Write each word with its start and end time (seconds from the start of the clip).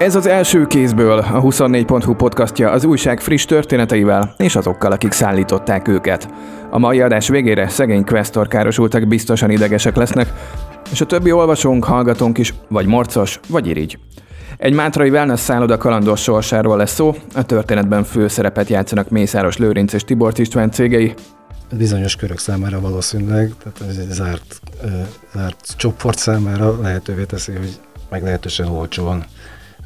Ez 0.00 0.14
az 0.14 0.26
első 0.26 0.66
kézből 0.66 1.18
a 1.18 1.40
24.hu 1.42 2.14
podcastja 2.14 2.70
az 2.70 2.84
újság 2.84 3.20
friss 3.20 3.44
történeteivel 3.44 4.34
és 4.36 4.56
azokkal, 4.56 4.92
akik 4.92 5.12
szállították 5.12 5.88
őket. 5.88 6.28
A 6.70 6.78
mai 6.78 7.00
adás 7.00 7.28
végére 7.28 7.68
szegény 7.68 8.04
questor 8.04 8.48
károsultak 8.48 9.06
biztosan 9.06 9.50
idegesek 9.50 9.96
lesznek, 9.96 10.32
és 10.90 11.00
a 11.00 11.06
többi 11.06 11.32
olvasónk, 11.32 11.84
hallgatónk 11.84 12.38
is 12.38 12.54
vagy 12.68 12.86
morcos, 12.86 13.40
vagy 13.48 13.66
irigy. 13.66 13.98
Egy 14.56 14.72
mátrai 14.72 15.10
wellness 15.10 15.40
szálloda 15.40 15.76
kalandos 15.76 16.22
sorsáról 16.22 16.76
lesz 16.76 16.94
szó, 16.94 17.14
a 17.34 17.42
történetben 17.42 18.04
főszerepet 18.04 18.68
játszanak 18.68 19.08
Mészáros 19.08 19.56
Lőrinc 19.56 19.92
és 19.92 20.04
Tibor 20.04 20.32
István 20.36 20.70
cégei, 20.70 21.14
bizonyos 21.76 22.16
körök 22.16 22.38
számára 22.38 22.80
valószínűleg, 22.80 23.52
tehát 23.62 23.80
ez 23.90 23.96
egy 23.96 24.10
zárt, 24.10 24.60
zárt 25.34 25.74
csoport 25.76 26.18
számára 26.18 26.80
lehetővé 26.80 27.24
teszi, 27.24 27.52
hogy 27.52 27.78
meglehetősen 28.10 28.68
olcsóan 28.68 29.24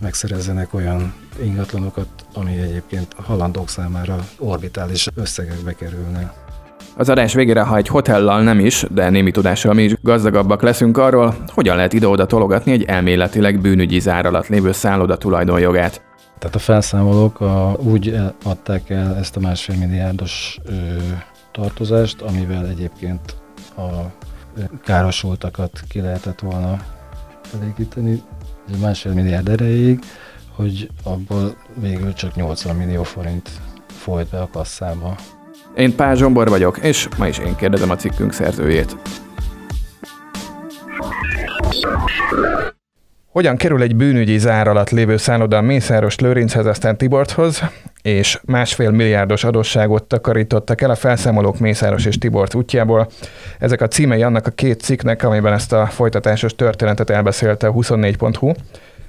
megszerezzenek 0.04 0.74
olyan 0.74 1.14
ingatlanokat, 1.42 2.08
ami 2.34 2.58
egyébként 2.60 3.14
halandók 3.16 3.68
számára 3.68 4.16
orbitális 4.38 5.08
összegekbe 5.14 5.72
kerülne. 5.72 6.32
Az 6.96 7.08
adás 7.08 7.34
végére, 7.34 7.62
ha 7.62 7.76
egy 7.76 7.88
hotellal 7.88 8.42
nem 8.42 8.58
is, 8.58 8.84
de 8.90 9.10
némi 9.10 9.30
tudással 9.30 9.74
mi 9.74 9.82
is 9.82 9.94
gazdagabbak 10.02 10.62
leszünk 10.62 10.98
arról, 10.98 11.34
hogyan 11.46 11.76
lehet 11.76 11.92
ide-oda 11.92 12.26
tologatni 12.26 12.72
egy 12.72 12.82
elméletileg 12.82 13.60
bűnügyi 13.60 14.00
zár 14.00 14.26
alatt 14.26 14.46
lévő 14.46 14.72
szálloda 14.72 15.16
tulajdonjogát. 15.16 16.02
Tehát 16.38 16.56
a 16.56 16.58
felszámolók 16.58 17.40
a, 17.40 17.76
úgy 17.78 18.16
adták 18.44 18.90
el 18.90 19.16
ezt 19.16 19.36
a 19.36 19.40
másfél 19.40 19.76
milliárdos 19.76 20.58
ö, 20.64 20.72
tartozást, 21.52 22.20
amivel 22.20 22.66
egyébként 22.66 23.36
a 23.76 23.90
károsultakat 24.84 25.80
ki 25.88 26.00
lehetett 26.00 26.40
volna 26.40 26.76
elégíteni 27.54 28.22
másfél 28.80 29.12
milliárd 29.12 29.48
erejéig, 29.48 29.98
hogy 30.54 30.90
abból 31.02 31.56
végül 31.74 32.12
csak 32.12 32.34
80 32.34 32.76
millió 32.76 33.02
forint 33.02 33.50
folyt 33.86 34.30
be 34.30 34.40
a 34.40 34.48
kasszába. 34.52 35.16
Én 35.76 35.94
Pál 35.96 36.14
Zsombor 36.14 36.48
vagyok, 36.48 36.78
és 36.78 37.08
ma 37.18 37.26
is 37.26 37.38
én 37.38 37.56
kérdezem 37.56 37.90
a 37.90 37.96
cikkünk 37.96 38.32
szerzőjét. 38.32 38.96
Hogyan 43.34 43.56
kerül 43.56 43.82
egy 43.82 43.96
bűnügyi 43.96 44.38
zár 44.38 44.68
alatt 44.68 44.90
lévő 44.90 45.16
szálloda 45.16 45.60
Mészáros 45.60 46.18
Lőrinchez, 46.18 46.66
aztán 46.66 46.96
Tiborthoz, 46.96 47.62
és 48.02 48.40
másfél 48.44 48.90
milliárdos 48.90 49.44
adósságot 49.44 50.04
takarítottak 50.04 50.80
el 50.80 50.90
a 50.90 50.94
felszámolók 50.94 51.58
Mészáros 51.58 52.04
és 52.04 52.18
Tibort 52.18 52.54
útjából. 52.54 53.08
Ezek 53.58 53.80
a 53.80 53.88
címei 53.88 54.22
annak 54.22 54.46
a 54.46 54.50
két 54.50 54.80
cikknek, 54.80 55.22
amiben 55.22 55.52
ezt 55.52 55.72
a 55.72 55.86
folytatásos 55.86 56.54
történetet 56.54 57.10
elbeszélte 57.10 57.66
a 57.66 57.72
24.hu. 57.72 58.52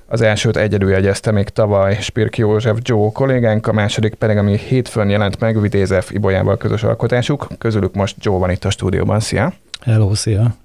Az 0.07 0.21
elsőt 0.21 0.57
egyedül 0.57 0.89
jegyezte 0.89 1.31
még 1.31 1.49
tavaly 1.49 1.97
Spirk 2.01 2.37
József 2.37 2.77
Joe 2.81 3.09
kollégánk, 3.13 3.67
a 3.67 3.73
második 3.73 4.13
pedig, 4.13 4.37
ami 4.37 4.57
hétfőn 4.57 5.09
jelent 5.09 5.39
meg 5.39 5.61
Vitézef 5.61 6.11
Ibolyával 6.11 6.57
közös 6.57 6.83
alkotásuk. 6.83 7.47
Közülük 7.57 7.93
most 7.93 8.15
Joe 8.19 8.37
van 8.37 8.51
itt 8.51 8.65
a 8.65 8.69
stúdióban. 8.69 9.19
Szia! 9.19 9.53
Hello, 9.81 10.15
szia! 10.15 10.55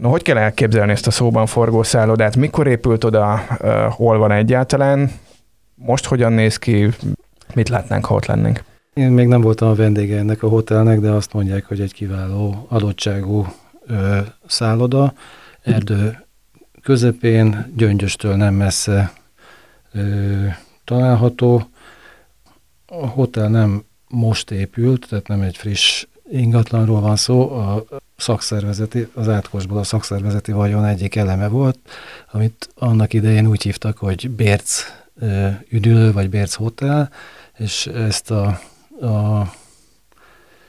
No, 0.00 0.08
hogy 0.08 0.22
kell 0.22 0.36
elképzelni 0.36 0.92
ezt 0.92 1.06
a 1.06 1.10
szóban 1.10 1.46
forgó 1.46 1.82
szállodát? 1.82 2.36
Mikor 2.36 2.66
épült 2.66 3.04
oda, 3.04 3.36
hol 3.90 4.18
van 4.18 4.32
egyáltalán? 4.32 5.10
Most 5.74 6.06
hogyan 6.06 6.32
néz 6.32 6.56
ki? 6.56 6.88
Mit 7.54 7.68
látnánk, 7.68 8.04
ha 8.04 8.14
ott 8.14 8.26
lennénk? 8.26 8.64
Én 8.94 9.10
még 9.10 9.26
nem 9.26 9.40
voltam 9.40 9.68
a 9.68 9.74
vendége 9.74 10.18
ennek 10.18 10.42
a 10.42 10.48
hotelnek, 10.48 11.00
de 11.00 11.10
azt 11.10 11.32
mondják, 11.32 11.64
hogy 11.64 11.80
egy 11.80 11.92
kiváló 11.92 12.66
adottságú 12.68 13.46
ö, 13.86 14.18
szálloda. 14.46 15.12
Erdő 15.62 16.26
közepén, 16.82 17.72
Gyöngyöstől 17.76 18.36
nem 18.36 18.54
messze 18.54 19.12
ö, 19.92 20.00
található. 20.84 21.68
A 22.86 23.06
hotel 23.06 23.48
nem 23.48 23.84
most 24.08 24.50
épült, 24.50 25.06
tehát 25.08 25.28
nem 25.28 25.40
egy 25.40 25.56
friss 25.56 26.06
ingatlanról 26.30 27.00
van 27.00 27.16
szó, 27.16 27.50
a 27.50 27.84
szakszervezeti, 28.20 29.08
az 29.14 29.28
átkosból 29.28 29.78
a 29.78 29.84
szakszervezeti 29.84 30.52
vajon 30.52 30.84
egyik 30.84 31.16
eleme 31.16 31.48
volt, 31.48 31.78
amit 32.30 32.68
annak 32.74 33.12
idején 33.12 33.46
úgy 33.46 33.62
hívtak, 33.62 33.98
hogy 33.98 34.30
Bérc 34.30 34.84
üdülő, 35.68 36.12
vagy 36.12 36.30
Bérc 36.30 36.54
Hotel, 36.54 37.10
és 37.58 37.86
ezt 37.86 38.30
a, 38.30 38.46
a 39.06 39.50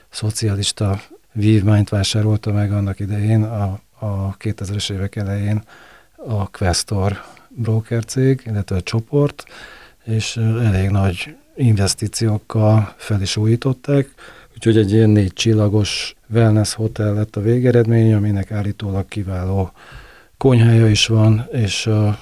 szocialista 0.08 1.00
vívmányt 1.32 1.88
vásárolta 1.88 2.52
meg 2.52 2.72
annak 2.72 3.00
idején, 3.00 3.42
a, 3.42 3.80
a 3.98 4.36
2000-es 4.36 4.92
évek 4.92 5.16
elején 5.16 5.62
a 6.16 6.50
Questor 6.50 7.22
broker 7.48 8.04
cég, 8.04 8.42
illetve 8.46 8.76
a 8.76 8.82
csoport, 8.82 9.44
és 10.04 10.36
elég 10.36 10.88
nagy 10.88 11.36
investíciókkal 11.56 12.94
fel 12.96 13.20
is 13.20 13.36
újították, 13.36 14.08
úgyhogy 14.66 14.82
egy 14.82 14.92
ilyen 14.92 15.10
négy 15.10 15.32
csillagos 15.32 16.14
wellness 16.34 16.74
hotel 16.74 17.14
lett 17.14 17.36
a 17.36 17.40
végeredmény, 17.40 18.14
aminek 18.14 18.50
állítólag 18.50 19.08
kiváló 19.08 19.72
konyhája 20.36 20.88
is 20.88 21.06
van, 21.06 21.48
és 21.52 21.86
a, 21.86 22.18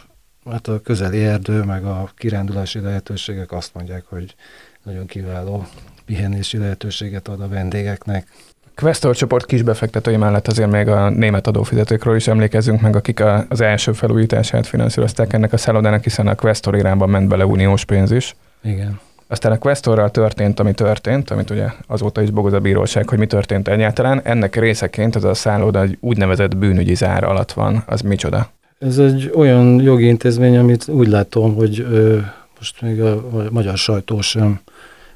hát 0.50 0.68
a 0.68 0.80
közeli 0.80 1.24
erdő, 1.24 1.62
meg 1.62 1.84
a 1.84 2.10
kirándulási 2.16 2.80
lehetőségek 2.80 3.52
azt 3.52 3.74
mondják, 3.74 4.04
hogy 4.08 4.34
nagyon 4.82 5.06
kiváló 5.06 5.66
pihenési 6.04 6.58
lehetőséget 6.58 7.28
ad 7.28 7.40
a 7.40 7.48
vendégeknek. 7.48 8.26
Questor 8.74 9.16
csoport 9.16 9.46
kisbefektetői 9.46 10.16
mellett 10.16 10.46
azért 10.46 10.70
még 10.70 10.88
a 10.88 11.08
német 11.10 11.46
adófizetőkről 11.46 12.16
is 12.16 12.28
emlékezünk 12.28 12.80
meg, 12.80 12.96
akik 12.96 13.20
a, 13.20 13.46
az 13.48 13.60
első 13.60 13.92
felújítását 13.92 14.66
finanszírozták 14.66 15.32
ennek 15.32 15.52
a 15.52 15.56
szállodának, 15.56 16.02
hiszen 16.02 16.26
a 16.26 16.34
Questor 16.34 16.76
irányban 16.76 17.08
ment 17.08 17.28
bele 17.28 17.46
uniós 17.46 17.84
pénz 17.84 18.10
is. 18.10 18.36
Igen. 18.62 19.00
Aztán 19.30 19.52
a 19.52 19.58
Questorral 19.58 20.10
történt, 20.10 20.60
ami 20.60 20.72
történt, 20.72 21.30
amit 21.30 21.50
ugye 21.50 21.66
azóta 21.86 22.22
is 22.22 22.30
bogoz 22.30 22.52
a 22.52 22.60
bíróság, 22.60 23.08
hogy 23.08 23.18
mi 23.18 23.26
történt 23.26 23.68
egyáltalán. 23.68 24.20
Ennek 24.24 24.56
részeként 24.56 25.16
az 25.16 25.24
a 25.24 25.34
szálloda 25.34 25.82
egy 25.82 25.96
úgynevezett 26.00 26.56
bűnügyi 26.56 26.94
zár 26.94 27.24
alatt 27.24 27.52
van. 27.52 27.82
Az 27.86 28.00
micsoda? 28.00 28.50
Ez 28.78 28.98
egy 28.98 29.32
olyan 29.34 29.80
jogi 29.80 30.06
intézmény, 30.06 30.56
amit 30.56 30.88
úgy 30.88 31.08
látom, 31.08 31.54
hogy 31.54 31.80
ö, 31.80 32.18
most 32.58 32.82
még 32.82 33.00
a, 33.00 33.24
magyar 33.50 33.76
sajtó 33.76 34.20
sem 34.20 34.60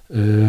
ö, 0.08 0.44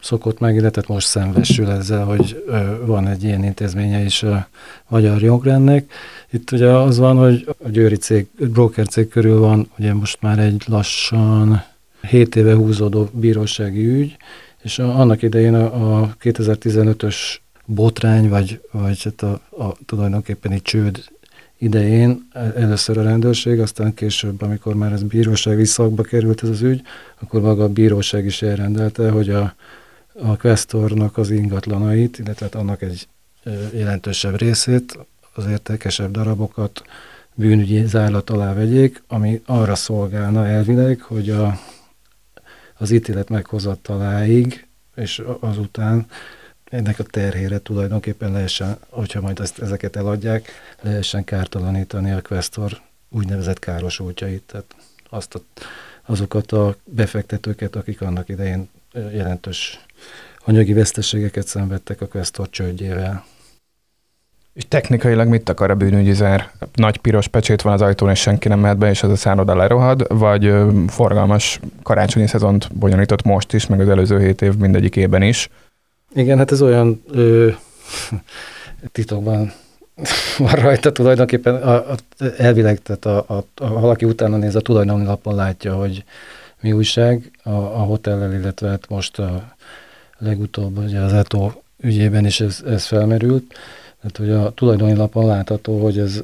szokott 0.00 0.38
meg, 0.38 0.54
illetve 0.54 0.82
most 0.86 1.06
szemvesül 1.06 1.70
ezzel, 1.70 2.04
hogy 2.04 2.44
ö, 2.46 2.86
van 2.86 3.08
egy 3.08 3.24
ilyen 3.24 3.44
intézménye 3.44 4.00
is 4.00 4.22
a 4.22 4.48
magyar 4.88 5.22
jogrendnek. 5.22 5.92
Itt 6.30 6.50
ugye 6.50 6.68
az 6.68 6.98
van, 6.98 7.16
hogy 7.16 7.54
a 7.64 7.68
Győri 7.68 7.96
cég, 7.96 8.28
broker 8.38 8.86
cég 8.86 9.08
körül 9.08 9.40
van, 9.40 9.70
ugye 9.78 9.94
most 9.94 10.18
már 10.20 10.38
egy 10.38 10.62
lassan 10.66 11.68
7 12.00 12.36
éve 12.36 12.54
húzódó 12.54 13.08
bírósági 13.12 13.86
ügy, 13.86 14.16
és 14.62 14.78
annak 14.78 15.22
idején 15.22 15.54
a, 15.54 16.00
a 16.00 16.16
2015-ös 16.22 17.16
botrány, 17.64 18.28
vagy, 18.28 18.60
vagy 18.70 19.02
hát 19.02 19.22
a, 19.22 19.40
a 19.64 19.76
tulajdonképpen 19.86 20.52
egy 20.52 20.62
csőd 20.62 21.04
idején 21.58 22.28
először 22.56 22.98
a 22.98 23.02
rendőrség, 23.02 23.60
aztán 23.60 23.94
később, 23.94 24.42
amikor 24.42 24.74
már 24.74 24.92
ez 24.92 25.02
bírósági 25.02 25.64
szakba 25.64 26.02
került 26.02 26.42
ez 26.42 26.48
az 26.48 26.62
ügy, 26.62 26.82
akkor 27.20 27.40
maga 27.40 27.64
a 27.64 27.68
bíróság 27.68 28.24
is 28.24 28.42
elrendelte, 28.42 29.10
hogy 29.10 29.30
a, 29.30 29.54
a 30.14 30.36
questornak 30.36 31.16
az 31.16 31.30
ingatlanait, 31.30 32.18
illetve 32.18 32.44
hát 32.44 32.54
annak 32.54 32.82
egy 32.82 33.08
jelentősebb 33.72 34.38
részét, 34.38 34.98
az 35.34 35.46
értékesebb 35.46 36.10
darabokat 36.10 36.82
bűnügyi 37.34 37.86
zárlat 37.86 38.30
alá 38.30 38.54
vegyék, 38.54 39.02
ami 39.08 39.42
arra 39.46 39.74
szolgálna 39.74 40.46
elvileg, 40.46 41.00
hogy 41.00 41.30
a, 41.30 41.58
az 42.80 42.90
ítélet 42.90 43.28
meghozataláig, 43.28 44.66
és 44.94 45.22
azután 45.40 46.06
ennek 46.64 46.98
a 46.98 47.02
terhére 47.02 47.58
tulajdonképpen 47.58 48.32
lehessen, 48.32 48.78
hogyha 48.88 49.20
majd 49.20 49.40
ezt, 49.40 49.58
ezeket 49.58 49.96
eladják, 49.96 50.50
lehessen 50.80 51.24
kártalanítani 51.24 52.10
a 52.10 52.22
Questor 52.22 52.80
úgynevezett 53.08 53.58
károsultjait, 53.58 54.42
tehát 54.42 54.74
azt 55.08 55.34
a, 55.34 55.40
azokat 56.06 56.52
a 56.52 56.76
befektetőket, 56.84 57.76
akik 57.76 58.00
annak 58.00 58.28
idején 58.28 58.68
jelentős 58.94 59.84
anyagi 60.44 60.72
veszteségeket 60.72 61.46
szenvedtek 61.46 62.00
a 62.00 62.08
Questor 62.08 62.50
csődjével. 62.50 63.24
És 64.52 64.64
technikailag 64.68 65.28
mit 65.28 65.48
akar 65.48 65.70
a 65.70 65.74
bűnügyi 65.74 66.12
zár? 66.12 66.50
Nagy 66.74 66.96
piros 66.98 67.28
pecsét 67.28 67.62
van 67.62 67.72
az 67.72 67.82
ajtón, 67.82 68.10
és 68.10 68.20
senki 68.20 68.48
nem 68.48 68.58
mehet 68.58 68.78
be, 68.78 68.90
és 68.90 69.02
az 69.02 69.10
a 69.10 69.16
szálloda 69.16 69.56
lerohad, 69.56 70.18
vagy 70.18 70.52
forgalmas 70.86 71.60
karácsonyi 71.82 72.26
szezont 72.26 72.68
bonyolított 72.74 73.22
most 73.22 73.52
is, 73.52 73.66
meg 73.66 73.80
az 73.80 73.88
előző 73.88 74.18
hét 74.18 74.42
év 74.42 74.56
mindegyikében 74.56 75.22
is? 75.22 75.50
Igen, 76.14 76.38
hát 76.38 76.52
ez 76.52 76.62
olyan 76.62 77.02
ö, 77.12 77.48
titokban 78.92 79.52
van 80.38 80.52
rajta 80.52 80.92
tulajdonképpen. 80.92 81.54
A, 81.54 81.90
a, 81.90 81.96
elvileg, 82.36 82.82
tehát 82.82 83.04
a, 83.04 83.24
a, 83.34 83.44
a, 83.54 83.80
valaki 83.80 84.04
utána 84.04 84.36
néz, 84.36 84.54
a 84.54 84.60
tulajdoni 84.60 85.04
lapon 85.04 85.34
látja, 85.34 85.74
hogy 85.74 86.04
mi 86.60 86.72
újság 86.72 87.30
a, 87.42 87.50
a 87.50 87.82
hotellel, 87.82 88.34
illetve 88.34 88.68
hát 88.68 88.88
most 88.88 89.18
a 89.18 89.56
legutóbb 90.18 90.78
ugye 90.78 91.00
az 91.00 91.12
ETO 91.12 91.50
ügyében 91.80 92.26
is 92.26 92.40
ez, 92.40 92.62
ez 92.66 92.84
felmerült. 92.84 93.54
Tehát, 94.00 94.16
hogy 94.16 94.30
a 94.30 94.50
tulajdoni 94.50 94.94
lapon 94.94 95.26
látható, 95.26 95.82
hogy 95.82 95.98
ez, 95.98 96.22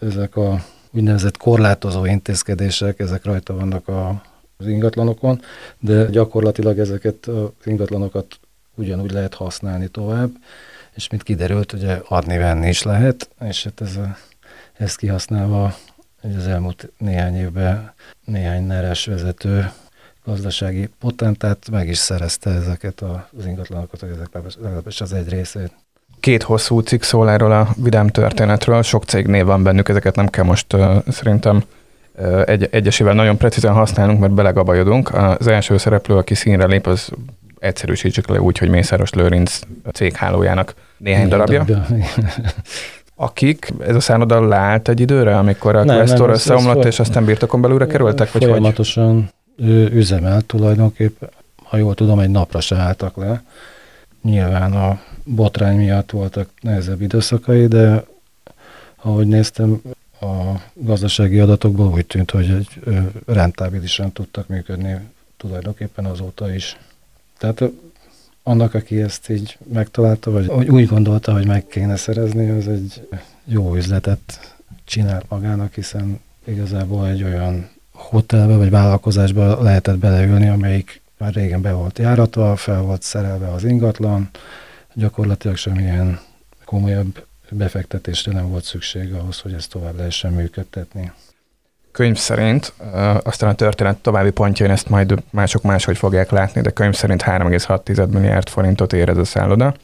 ezek 0.00 0.36
a 0.36 0.64
úgynevezett 0.90 1.36
korlátozó 1.36 2.04
intézkedések, 2.04 2.98
ezek 2.98 3.24
rajta 3.24 3.54
vannak 3.54 3.88
a, 3.88 4.22
az 4.56 4.66
ingatlanokon, 4.66 5.40
de 5.78 6.04
gyakorlatilag 6.04 6.78
ezeket 6.78 7.26
az 7.26 7.50
ingatlanokat 7.64 8.38
ugyanúgy 8.74 9.10
lehet 9.10 9.34
használni 9.34 9.88
tovább, 9.88 10.30
és 10.94 11.08
mint 11.08 11.22
kiderült, 11.22 11.72
ugye 11.72 12.00
adni-venni 12.08 12.68
is 12.68 12.82
lehet, 12.82 13.28
és 13.40 13.64
hát 13.64 13.80
ez 13.80 13.96
a, 13.96 14.16
ezt 14.72 14.96
kihasználva 14.96 15.74
az 16.36 16.46
elmúlt 16.46 16.92
néhány 16.98 17.36
évben 17.36 17.92
néhány 18.24 18.66
neres 18.66 19.06
vezető 19.06 19.70
gazdasági 20.24 20.88
potentát 20.98 21.70
meg 21.70 21.88
is 21.88 21.98
szerezte 21.98 22.50
ezeket 22.50 23.00
az 23.00 23.46
ingatlanokat, 23.46 24.02
ezek 24.02 24.28
legalábbis 24.60 25.00
az 25.00 25.12
egy 25.12 25.28
részét. 25.28 25.72
Két 26.20 26.42
hosszú 26.42 26.80
cikk 26.80 27.02
szól 27.02 27.30
erről 27.30 27.52
a 27.52 27.68
vidám 27.82 28.08
történetről, 28.08 28.82
sok 28.82 29.04
cég 29.04 29.26
név 29.26 29.44
van 29.44 29.62
bennük, 29.62 29.88
ezeket 29.88 30.16
nem 30.16 30.28
kell 30.28 30.44
most 30.44 30.72
uh, 30.72 30.96
szerintem 31.08 31.62
uh, 32.18 32.42
egy, 32.46 32.68
egyesével 32.70 33.14
nagyon 33.14 33.36
precízen 33.36 33.72
használnunk, 33.72 34.20
mert 34.20 34.32
belegabajodunk. 34.32 35.14
Az 35.14 35.46
első 35.46 35.76
szereplő, 35.76 36.16
aki 36.16 36.34
színre 36.34 36.66
lép, 36.66 36.86
az 36.86 37.10
egyszerűsítsük 37.58 38.28
le 38.28 38.40
úgy, 38.40 38.58
hogy 38.58 38.68
Mészáros 38.68 39.10
Lőrinc 39.12 39.60
céghálójának 39.92 40.74
néhány 40.96 41.26
Néhány 41.26 41.46
darabja. 41.46 41.64
darabja. 41.64 42.06
Akik, 43.20 43.72
ez 43.86 43.94
a 43.94 44.00
szálloda 44.00 44.46
leállt 44.48 44.88
egy 44.88 45.00
időre, 45.00 45.38
amikor 45.38 45.76
a 45.76 45.84
Questor 45.84 46.30
összeomlott, 46.30 46.84
és 46.84 47.00
aztán 47.00 47.24
birtokon 47.24 47.60
belőle 47.60 47.86
kerültek? 47.86 48.32
Vagy 48.32 48.44
folyamatosan 48.44 49.30
hogy? 49.56 49.68
üzemelt 49.92 50.44
tulajdonképpen. 50.44 51.28
Ha 51.64 51.76
jól 51.76 51.94
tudom, 51.94 52.18
egy 52.18 52.30
napra 52.30 52.60
se 52.60 52.76
álltak 52.76 53.16
le. 53.16 53.42
Nyilván 54.22 54.72
a 54.72 54.98
botrány 55.34 55.76
miatt 55.76 56.10
voltak 56.10 56.48
nehezebb 56.60 57.00
időszakai, 57.00 57.66
de 57.66 58.04
ahogy 58.96 59.26
néztem, 59.26 59.80
a 60.20 60.60
gazdasági 60.74 61.38
adatokból 61.38 61.92
úgy 61.92 62.06
tűnt, 62.06 62.30
hogy 62.30 62.50
egy 62.50 62.80
rentábilisan 63.26 64.12
tudtak 64.12 64.48
működni 64.48 64.96
tulajdonképpen 65.36 66.04
azóta 66.04 66.54
is. 66.54 66.76
Tehát 67.38 67.62
annak, 68.42 68.74
aki 68.74 69.00
ezt 69.00 69.28
így 69.28 69.58
megtalálta, 69.72 70.30
vagy 70.30 70.68
úgy 70.70 70.86
gondolta, 70.86 71.32
hogy 71.32 71.46
meg 71.46 71.66
kéne 71.66 71.96
szerezni, 71.96 72.50
az 72.50 72.68
egy 72.68 73.08
jó 73.44 73.74
üzletet 73.76 74.54
csinált 74.84 75.24
magának, 75.28 75.74
hiszen 75.74 76.20
igazából 76.44 77.08
egy 77.08 77.22
olyan 77.22 77.68
hotelbe 77.92 78.56
vagy 78.56 78.70
vállalkozásba 78.70 79.62
lehetett 79.62 79.98
beleülni, 79.98 80.48
amelyik 80.48 81.00
már 81.16 81.32
régen 81.32 81.62
be 81.62 81.72
volt 81.72 81.98
járatva, 81.98 82.56
fel 82.56 82.82
volt 82.82 83.02
szerelve 83.02 83.48
az 83.52 83.64
ingatlan, 83.64 84.30
gyakorlatilag 84.98 85.56
semmilyen 85.56 86.20
komolyabb 86.64 87.26
befektetésre 87.50 88.32
nem 88.32 88.48
volt 88.48 88.64
szükség 88.64 89.12
ahhoz, 89.12 89.40
hogy 89.40 89.52
ezt 89.52 89.70
tovább 89.70 89.96
lehessen 89.96 90.32
működtetni. 90.32 91.12
Könyv 91.92 92.16
szerint, 92.16 92.72
aztán 93.22 93.50
a 93.50 93.54
történet 93.54 93.96
további 93.96 94.30
pontjain 94.30 94.70
ezt 94.70 94.88
majd 94.88 95.14
mások 95.30 95.62
máshogy 95.62 95.96
fogják 95.98 96.30
látni, 96.30 96.60
de 96.60 96.70
könyv 96.70 96.94
szerint 96.94 97.22
3,6 97.22 98.08
milliárd 98.08 98.48
forintot 98.48 98.92
ér 98.92 99.08
ez 99.08 99.16
a 99.16 99.24
szálloda, 99.24 99.74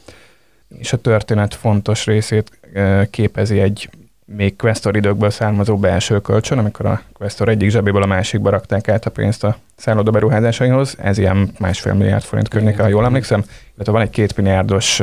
és 0.77 0.93
a 0.93 0.97
történet 0.97 1.53
fontos 1.53 2.05
részét 2.05 2.59
képezi 3.09 3.59
egy 3.59 3.89
még 4.25 4.55
Questor 4.55 4.95
időkből 4.95 5.29
származó 5.29 5.77
belső 5.77 6.19
kölcsön, 6.19 6.57
amikor 6.57 6.85
a 6.85 7.01
Questor 7.13 7.49
egyik 7.49 7.69
zsebéből 7.69 8.01
a 8.01 8.05
másikba 8.05 8.49
rakták 8.49 8.87
át 8.87 9.05
a 9.05 9.09
pénzt 9.09 9.43
a 9.43 9.57
szálloda 9.75 10.11
beruházásaihoz. 10.11 10.95
Ez 11.01 11.17
ilyen 11.17 11.51
másfél 11.59 11.93
milliárd 11.93 12.23
forint 12.23 12.47
környéke, 12.47 12.81
ha 12.81 12.87
jól 12.87 13.05
emlékszem. 13.05 13.43
Illetve 13.73 13.91
van 13.91 14.01
egy 14.01 14.09
két 14.09 14.37
milliárdos, 14.37 15.01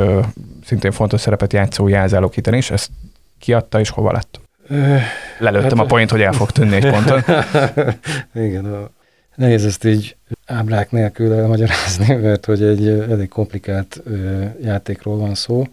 szintén 0.65 0.91
fontos 0.91 1.21
szerepet 1.21 1.53
játszó 1.53 1.89
jelzálók 1.89 2.35
hitel 2.35 2.55
is, 2.55 2.71
ezt 2.71 2.91
kiadta 3.39 3.81
és 3.81 3.91
hova 3.91 4.13
lett? 4.13 4.41
Lelőttem 5.39 5.79
hát, 5.79 5.87
a 5.87 5.89
point, 5.89 6.11
hogy 6.11 6.21
el 6.21 6.33
fog 6.33 6.51
tűnni 6.51 6.77
egy 6.77 6.91
ponton. 6.91 7.23
Igen, 8.47 8.65
a, 8.65 8.91
nehéz 9.35 9.65
ezt 9.65 9.85
így 9.85 10.17
ábrák 10.47 10.91
nélkül 10.91 11.33
elmagyarázni, 11.33 12.15
mert 12.27 12.45
hogy 12.45 12.63
egy 12.63 12.89
elég 12.89 13.29
komplikált 13.29 14.03
játékról 14.63 15.17
van 15.17 15.35
szó. 15.35 15.65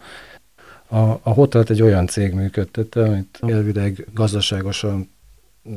A, 0.89 0.97
a 0.97 1.30
hotelt 1.30 1.69
egy 1.69 1.81
olyan 1.81 2.07
cég 2.07 2.33
működtette, 2.33 3.03
amit 3.03 3.39
elvileg 3.41 4.07
gazdaságosan 4.13 5.09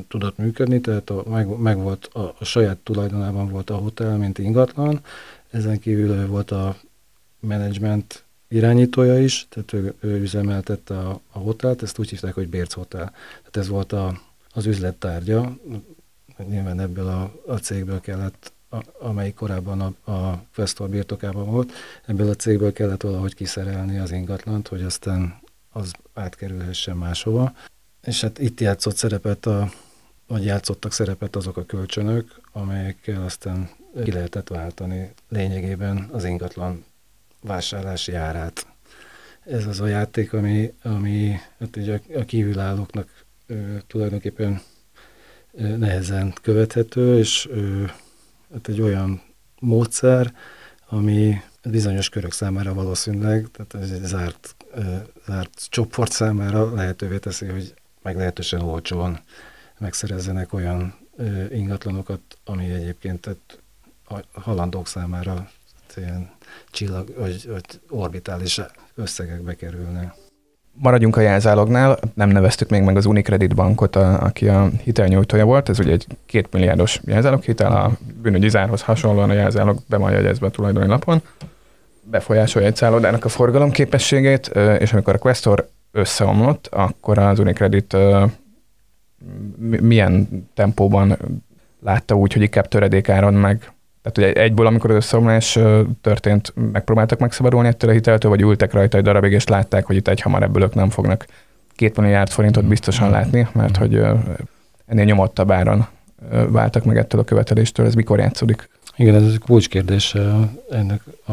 tudott 0.08 0.38
működni, 0.38 0.80
tehát 0.80 1.10
a, 1.10 1.22
meg, 1.28 1.58
meg 1.58 1.78
volt 1.78 2.06
a, 2.06 2.34
a 2.38 2.44
saját 2.44 2.76
tulajdonában 2.76 3.48
volt 3.48 3.70
a 3.70 3.76
hotel, 3.76 4.16
mint 4.16 4.38
ingatlan, 4.38 5.00
ezen 5.50 5.78
kívül 5.78 6.26
volt 6.26 6.50
a 6.50 6.76
menedzsment 7.40 8.24
irányítója 8.48 9.22
is, 9.22 9.46
tehát 9.48 9.72
ő, 9.72 9.94
ő 10.00 10.20
üzemeltette 10.20 10.98
a, 10.98 11.20
a 11.32 11.38
hotelt, 11.38 11.82
ezt 11.82 11.98
úgy 11.98 12.10
hívták, 12.10 12.34
hogy 12.34 12.48
Bérc 12.48 12.72
Hotel. 12.72 13.12
Tehát 13.38 13.56
ez 13.56 13.68
volt 13.68 13.92
a, 13.92 14.20
az 14.52 14.66
üzlettárgya, 14.66 15.56
nyilván 16.48 16.80
ebből 16.80 17.06
a, 17.06 17.32
a 17.46 17.56
cégből 17.56 18.00
kellett, 18.00 18.51
amelyik 19.00 19.34
korábban 19.34 19.80
a, 19.80 20.10
a 20.12 20.44
Questor 20.54 20.88
birtokában 20.88 21.50
volt, 21.50 21.72
ebből 22.06 22.28
a 22.28 22.34
cégből 22.34 22.72
kellett 22.72 23.02
valahogy 23.02 23.34
kiszerelni 23.34 23.98
az 23.98 24.10
ingatlant, 24.10 24.68
hogy 24.68 24.82
aztán 24.82 25.40
az 25.70 25.92
átkerülhessen 26.14 26.96
máshova. 26.96 27.52
És 28.02 28.20
hát 28.20 28.38
itt 28.38 28.60
játszott 28.60 28.96
szerepet 28.96 29.46
a, 29.46 29.70
vagy 30.26 30.44
játszottak 30.44 30.92
szerepet 30.92 31.36
azok 31.36 31.56
a 31.56 31.64
kölcsönök, 31.64 32.40
amelyekkel 32.52 33.22
aztán 33.22 33.70
ki 34.04 34.12
lehetett 34.12 34.48
váltani 34.48 35.12
lényegében 35.28 36.08
az 36.12 36.24
ingatlan 36.24 36.84
vásárlási 37.40 38.14
árát. 38.14 38.66
Ez 39.44 39.66
az 39.66 39.80
a 39.80 39.86
játék, 39.86 40.32
ami, 40.32 40.72
ami 40.82 41.36
hát 41.58 41.76
ugye 41.76 42.00
a, 42.08 42.18
a 42.18 42.24
kívülállóknak 42.24 43.24
ö, 43.46 43.76
tulajdonképpen 43.86 44.60
ö, 45.52 45.76
nehezen 45.76 46.34
követhető, 46.42 47.18
és 47.18 47.48
ö, 47.50 47.84
hát 48.52 48.68
egy 48.68 48.80
olyan 48.80 49.22
módszer, 49.58 50.34
ami 50.88 51.40
bizonyos 51.64 52.08
körök 52.08 52.32
számára 52.32 52.74
valószínűleg, 52.74 53.48
tehát 53.52 53.74
ez 53.74 53.90
egy 53.90 54.04
zárt, 54.04 54.56
zárt 55.26 55.66
csoport 55.68 56.12
számára 56.12 56.74
lehetővé 56.74 57.18
teszi, 57.18 57.46
hogy 57.46 57.74
meglehetősen 58.02 58.60
olcsóan 58.60 59.20
megszerezzenek 59.78 60.52
olyan 60.52 60.94
ingatlanokat, 61.50 62.20
ami 62.44 62.70
egyébként 62.70 63.20
tehát 63.20 63.60
a 64.04 64.40
halandók 64.40 64.86
számára 64.86 65.50
ilyen 65.96 66.30
csillag, 66.70 67.14
vagy, 67.16 67.46
vagy 67.46 67.80
orbitális 67.88 68.60
összegekbe 68.94 69.54
kerülne. 69.54 70.14
Maradjunk 70.72 71.16
a 71.16 71.20
jelzálognál, 71.20 71.98
nem 72.14 72.28
neveztük 72.28 72.68
még 72.68 72.82
meg 72.82 72.96
az 72.96 73.06
Unicredit 73.06 73.54
bankot, 73.54 73.96
a, 73.96 74.22
aki 74.22 74.48
a 74.48 74.70
hitelnyújtója 74.82 75.44
volt, 75.44 75.68
ez 75.68 75.78
ugye 75.78 75.92
egy 75.92 76.06
két 76.26 76.52
milliárdos 76.52 77.00
jelzáloghitel, 77.04 77.72
a 77.72 77.90
bűnügyi 78.22 78.48
zárhoz 78.48 78.82
hasonlóan 78.82 79.30
a 79.30 79.32
jelzálog 79.32 79.78
be 79.86 79.96
van 79.96 80.12
jegyezve 80.12 80.46
a 80.46 80.50
tulajdoni 80.50 80.86
lapon, 80.86 81.22
befolyásolja 82.02 82.68
egy 82.68 82.76
szállodának 82.76 83.24
a 83.24 83.28
forgalomképességét, 83.28 84.46
és 84.78 84.92
amikor 84.92 85.14
a 85.14 85.18
Questor 85.18 85.68
összeomlott, 85.92 86.66
akkor 86.70 87.18
az 87.18 87.38
Unicredit 87.38 87.96
milyen 89.58 90.28
tempóban 90.54 91.18
látta 91.80 92.14
úgy, 92.14 92.32
hogy 92.32 92.42
inkább 92.42 92.68
töredékáron 92.68 93.34
meg 93.34 93.72
tehát 94.02 94.18
ugye 94.18 94.42
egyből, 94.42 94.66
amikor 94.66 94.90
az 94.90 94.96
összeomlás 94.96 95.58
történt, 96.00 96.52
megpróbáltak 96.72 97.18
megszabadulni 97.18 97.68
ettől 97.68 97.90
a 97.90 97.92
hiteltől, 97.92 98.30
vagy 98.30 98.40
ültek 98.40 98.72
rajta 98.72 98.96
egy 98.96 99.04
darabig, 99.04 99.32
és 99.32 99.46
látták, 99.46 99.86
hogy 99.86 99.96
itt 99.96 100.08
egy 100.08 100.20
hamar 100.20 100.42
ebből 100.42 100.62
ők 100.62 100.74
nem 100.74 100.90
fognak 100.90 101.26
két 101.76 101.96
milliárd 101.96 102.30
forintot 102.30 102.64
biztosan 102.64 103.10
látni, 103.10 103.48
mert 103.52 103.76
hogy 103.76 103.94
ennél 104.86 105.04
nyomottabb 105.04 105.50
áron 105.50 105.86
váltak 106.48 106.84
meg 106.84 106.96
ettől 106.96 107.20
a 107.20 107.24
követeléstől. 107.24 107.86
Ez 107.86 107.94
mikor 107.94 108.18
játszódik? 108.18 108.68
Igen, 108.96 109.14
ez 109.14 109.22
egy 109.22 109.38
kulcskérdés 109.38 110.14
ennek 110.70 111.00
a 111.26 111.32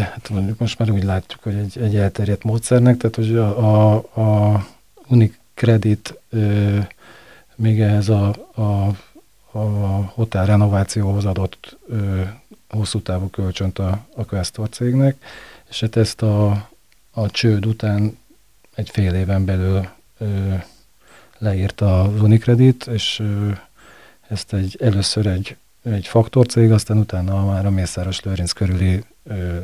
hát 0.00 0.28
mondjuk 0.30 0.58
most 0.58 0.78
már 0.78 0.90
úgy 0.90 1.04
látjuk, 1.04 1.42
hogy 1.42 1.54
egy, 1.54 1.78
egy 1.82 1.96
elterjedt 1.96 2.44
módszernek, 2.44 2.96
tehát 2.96 3.16
hogy 3.16 3.36
a, 3.36 3.58
a, 3.58 3.94
a 4.20 4.64
Unicredit 5.08 6.14
még 7.54 7.80
ehhez 7.80 8.08
a, 8.08 8.28
a 8.56 8.90
a 9.52 10.12
hotel 10.14 10.46
renovációhoz 10.46 11.24
adott 11.24 11.78
ö, 11.88 12.22
hosszú 12.68 13.00
távú 13.00 13.30
kölcsönt 13.30 13.78
a, 13.78 14.06
a 14.16 14.24
Questor 14.24 14.68
cégnek, 14.68 15.24
és 15.68 15.80
hát 15.80 15.96
ezt 15.96 16.22
a, 16.22 16.68
a 17.10 17.30
csőd 17.30 17.66
után 17.66 18.18
egy 18.74 18.90
fél 18.90 19.14
éven 19.14 19.44
belül 19.44 19.88
ö, 20.18 20.54
leírta 21.38 22.02
az 22.02 22.20
Unicredit, 22.20 22.86
és 22.86 23.18
ö, 23.18 23.50
ezt 24.28 24.52
egy, 24.52 24.76
először 24.80 25.26
egy, 25.26 25.56
egy 25.82 26.06
faktorcég, 26.06 26.72
aztán 26.72 26.98
utána 26.98 27.44
már 27.44 27.66
a 27.66 27.70
Mészáros 27.70 28.20
Lőrinc 28.20 28.52
körüli 28.52 29.04
ö, 29.24 29.58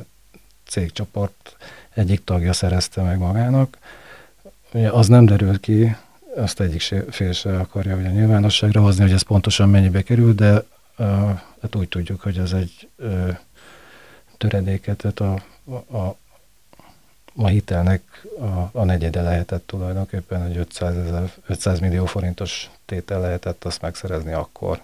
cégcsoport 0.66 1.56
egyik 1.94 2.24
tagja 2.24 2.52
szerezte 2.52 3.02
meg 3.02 3.18
magának. 3.18 3.78
Az 4.90 5.08
nem 5.08 5.26
derült 5.26 5.60
ki, 5.60 5.96
azt 6.38 6.60
egyik 6.60 6.80
fél 7.10 7.32
se 7.32 7.58
akarja 7.58 7.96
a 7.96 8.00
nyilvánosságra 8.00 8.80
hozni, 8.80 9.02
hogy 9.02 9.12
ez 9.12 9.22
pontosan 9.22 9.68
mennyibe 9.68 10.02
kerül, 10.02 10.34
de 10.34 10.54
uh, 10.54 11.06
hát 11.60 11.74
úgy 11.76 11.88
tudjuk, 11.88 12.20
hogy 12.20 12.38
ez 12.38 12.52
egy 12.52 12.88
uh, 12.96 13.36
töredéket, 14.36 15.20
a, 15.20 15.42
a, 15.64 15.96
a 15.96 16.16
a 17.42 17.46
hitelnek 17.46 18.26
a, 18.38 18.78
a 18.78 18.84
negyede 18.84 19.22
lehetett 19.22 19.66
tulajdonképpen, 19.66 20.46
hogy 20.46 20.56
500, 20.56 20.94
000, 20.94 21.30
500 21.46 21.78
millió 21.78 22.06
forintos 22.06 22.70
tétel 22.84 23.20
lehetett 23.20 23.64
azt 23.64 23.82
megszerezni 23.82 24.32
akkor. 24.32 24.82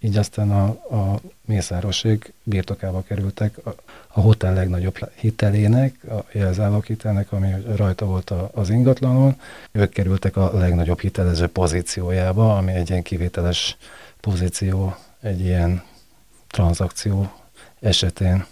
Így 0.00 0.16
aztán 0.16 0.50
a, 0.50 0.64
a 0.96 1.20
Mészárosség 1.44 2.32
birtokába 2.42 3.02
kerültek 3.02 3.66
a, 3.66 3.74
a 4.08 4.20
hotel 4.20 4.54
legnagyobb 4.54 4.98
hitelének, 5.14 6.04
a 6.04 6.24
jelzálók 6.32 6.86
hitelnek, 6.86 7.32
ami 7.32 7.54
rajta 7.76 8.06
volt 8.06 8.30
a, 8.30 8.50
az 8.54 8.70
ingatlanon. 8.70 9.40
Ők 9.72 9.92
kerültek 9.92 10.36
a 10.36 10.58
legnagyobb 10.58 11.00
hitelező 11.00 11.46
pozíciójába, 11.46 12.56
ami 12.56 12.72
egy 12.72 12.90
ilyen 12.90 13.02
kivételes 13.02 13.76
pozíció 14.20 14.96
egy 15.20 15.40
ilyen 15.40 15.82
tranzakció 16.46 17.32
esetén. 17.80 18.46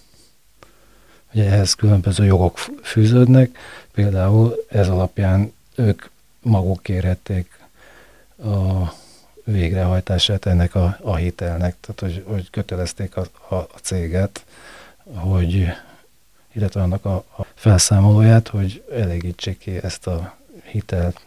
Ugye 1.33 1.45
ehhez 1.45 1.75
különböző 1.75 2.25
jogok 2.25 2.59
fűződnek, 2.83 3.59
például 3.93 4.55
ez 4.69 4.89
alapján 4.89 5.53
ők 5.75 6.03
maguk 6.41 6.83
kérhették 6.83 7.59
a 8.39 8.93
végrehajtását 9.53 10.47
ennek 10.47 10.75
a, 10.75 10.99
a 11.01 11.17
hitelnek, 11.17 11.77
tehát 11.81 12.01
hogy, 12.01 12.25
hogy 12.27 12.51
kötelezték 12.51 13.17
a, 13.17 13.27
a, 13.49 13.55
a 13.55 13.79
céget, 13.83 14.45
hogy 15.15 15.67
illetve 16.53 16.83
annak 16.83 17.05
a, 17.05 17.15
a 17.15 17.47
felszámolóját, 17.55 18.49
hogy 18.49 18.85
elégítsék 18.93 19.59
ki 19.59 19.79
ezt 19.83 20.07
a 20.07 20.37
hitelt. 20.63 21.21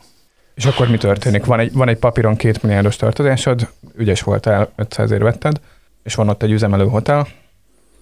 És 0.53 0.65
akkor 0.65 0.89
mi 0.89 0.97
történik? 0.97 1.45
Van 1.45 1.59
egy, 1.59 1.73
van 1.73 1.89
egy 1.89 1.97
papíron 1.97 2.35
két 2.35 2.63
milliárdos 2.63 2.95
tartozásod, 2.95 3.69
ügyes 3.95 4.21
voltál, 4.21 4.71
500 4.75 5.11
ér 5.11 5.23
vetted, 5.23 5.59
és 6.03 6.15
van 6.15 6.29
ott 6.29 6.43
egy 6.43 6.51
üzemelő 6.51 6.87
hotel, 6.87 7.27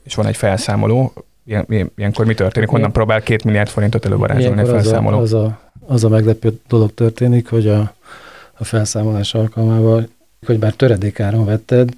és 0.03 0.15
van 0.15 0.25
egy 0.25 0.37
felszámoló, 0.37 1.13
Ilyen, 1.47 1.91
ilyenkor 1.95 2.25
mi 2.25 2.33
történik? 2.33 2.69
Honnan 2.69 2.91
próbál 2.91 3.21
két 3.21 3.43
milliárd 3.43 3.69
forintot 3.69 4.05
elővarázsolni 4.05 4.61
a 4.61 4.65
felszámoló? 4.65 5.17
Az 5.19 5.33
a, 5.33 5.37
az, 5.37 5.43
a, 5.43 5.59
az 5.93 6.03
a 6.03 6.09
meglepő 6.09 6.59
dolog 6.67 6.93
történik, 6.93 7.49
hogy 7.49 7.67
a, 7.67 7.93
a 8.57 8.63
felszámolás 8.63 9.33
alkalmával, 9.33 10.09
hogy 10.45 10.59
bár 10.59 10.73
töredékáron 10.73 11.45
vetted 11.45 11.89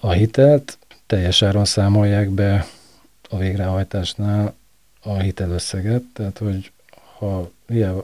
a 0.00 0.10
hitelt, 0.10 0.78
teljes 1.06 1.42
áron 1.42 1.64
számolják 1.64 2.30
be 2.30 2.66
a 3.28 3.36
végrehajtásnál 3.36 4.54
a 5.02 5.18
hitelösszeget, 5.18 6.02
tehát 6.12 6.38
hogy 6.38 6.72
ha 7.18 7.50
ilyen, 7.68 8.02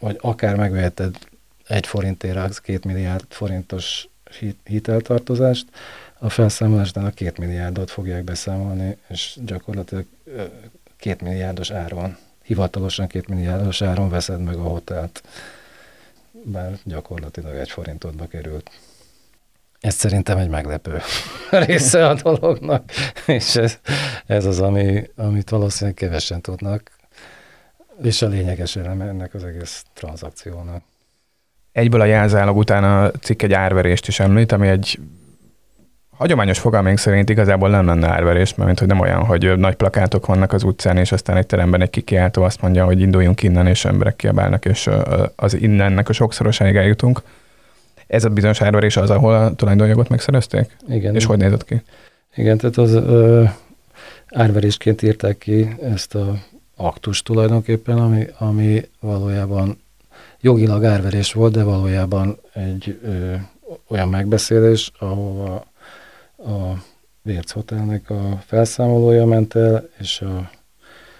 vagy 0.00 0.18
akár 0.20 0.56
megveheted 0.56 1.16
egy 1.66 1.86
forintért 1.86 2.36
az 2.36 2.58
két 2.58 2.84
milliárd 2.84 3.24
forintos 3.28 4.08
hiteltartozást, 4.64 5.66
a 6.18 6.28
felszámolásnál 6.28 7.06
a 7.06 7.10
két 7.10 7.38
milliárdot 7.38 7.90
fogják 7.90 8.24
beszámolni, 8.24 8.96
és 9.08 9.38
gyakorlatilag 9.44 10.04
két 10.96 11.20
milliárdos 11.20 11.70
áron, 11.70 12.16
hivatalosan 12.42 13.06
két 13.06 13.28
milliárdos 13.28 13.82
áron 13.82 14.08
veszed 14.08 14.40
meg 14.40 14.56
a 14.56 14.62
hotelt, 14.62 15.22
bár 16.46 16.78
gyakorlatilag 16.84 17.54
egy 17.54 17.70
forintodba 17.70 18.26
került. 18.26 18.70
Ez 19.80 19.94
szerintem 19.94 20.38
egy 20.38 20.48
meglepő 20.48 21.00
része 21.66 22.08
a 22.08 22.14
dolognak, 22.14 22.90
és 23.26 23.56
ez, 23.56 23.78
ez 24.26 24.44
az, 24.44 24.60
ami, 24.60 25.10
amit 25.16 25.50
valószínűleg 25.50 25.94
kevesen 25.94 26.40
tudnak, 26.40 26.90
és 28.02 28.22
a 28.22 28.26
lényeges 28.26 28.76
eleme 28.76 29.04
ennek 29.04 29.34
az 29.34 29.44
egész 29.44 29.84
tranzakciónak. 29.92 30.82
Egyből 31.72 32.00
a 32.00 32.04
jelzálog 32.04 32.56
után 32.56 32.84
a 32.84 33.10
cikk 33.10 33.42
egy 33.42 33.52
árverést 33.52 34.08
is 34.08 34.20
említ, 34.20 34.52
ami 34.52 34.68
egy 34.68 34.98
hagyományos 36.16 36.58
fogalmaink 36.58 36.98
szerint 36.98 37.30
igazából 37.30 37.68
nem 37.68 37.86
lenne 37.86 38.08
árverés, 38.08 38.54
mert 38.54 38.78
hogy 38.78 38.88
nem 38.88 39.00
olyan, 39.00 39.24
hogy 39.24 39.58
nagy 39.58 39.74
plakátok 39.74 40.26
vannak 40.26 40.52
az 40.52 40.62
utcán, 40.62 40.96
és 40.96 41.12
aztán 41.12 41.36
egy 41.36 41.46
teremben 41.46 41.82
egy 41.82 41.90
kikiáltó 41.90 42.42
azt 42.42 42.60
mondja, 42.60 42.84
hogy 42.84 43.00
induljunk 43.00 43.42
innen, 43.42 43.66
és 43.66 43.84
emberek 43.84 44.16
kiabálnak, 44.16 44.64
és 44.64 44.90
az 45.36 45.54
innennek 45.54 46.08
a 46.08 46.12
sokszorosáig 46.12 46.76
eljutunk. 46.76 47.22
Ez 48.06 48.24
a 48.24 48.28
bizonyos 48.28 48.60
árverés 48.60 48.96
az, 48.96 49.10
ahol 49.10 49.34
a 49.34 49.54
tulajdonjogot 49.54 50.08
megszerezték? 50.08 50.76
Igen. 50.88 51.14
És 51.14 51.24
hogy 51.24 51.38
nézett 51.38 51.64
ki? 51.64 51.82
Igen, 52.34 52.58
tehát 52.58 52.76
az 52.76 52.92
ö, 52.92 53.44
árverésként 54.28 55.02
írták 55.02 55.38
ki 55.38 55.76
ezt 55.82 56.14
a 56.14 56.34
aktus 56.76 57.22
tulajdonképpen, 57.22 57.98
ami, 57.98 58.26
ami 58.38 58.88
valójában 59.00 59.80
jogilag 60.40 60.84
árverés 60.84 61.32
volt, 61.32 61.52
de 61.52 61.62
valójában 61.62 62.38
egy 62.52 62.98
ö, 63.04 63.34
olyan 63.88 64.08
megbeszélés, 64.08 64.92
ahova 64.98 65.66
a 66.36 66.84
Vérc 67.22 67.50
Hotelnek 67.50 68.10
a 68.10 68.42
felszámolója 68.46 69.24
ment 69.24 69.54
el, 69.54 69.88
és 69.98 70.20
a 70.20 70.50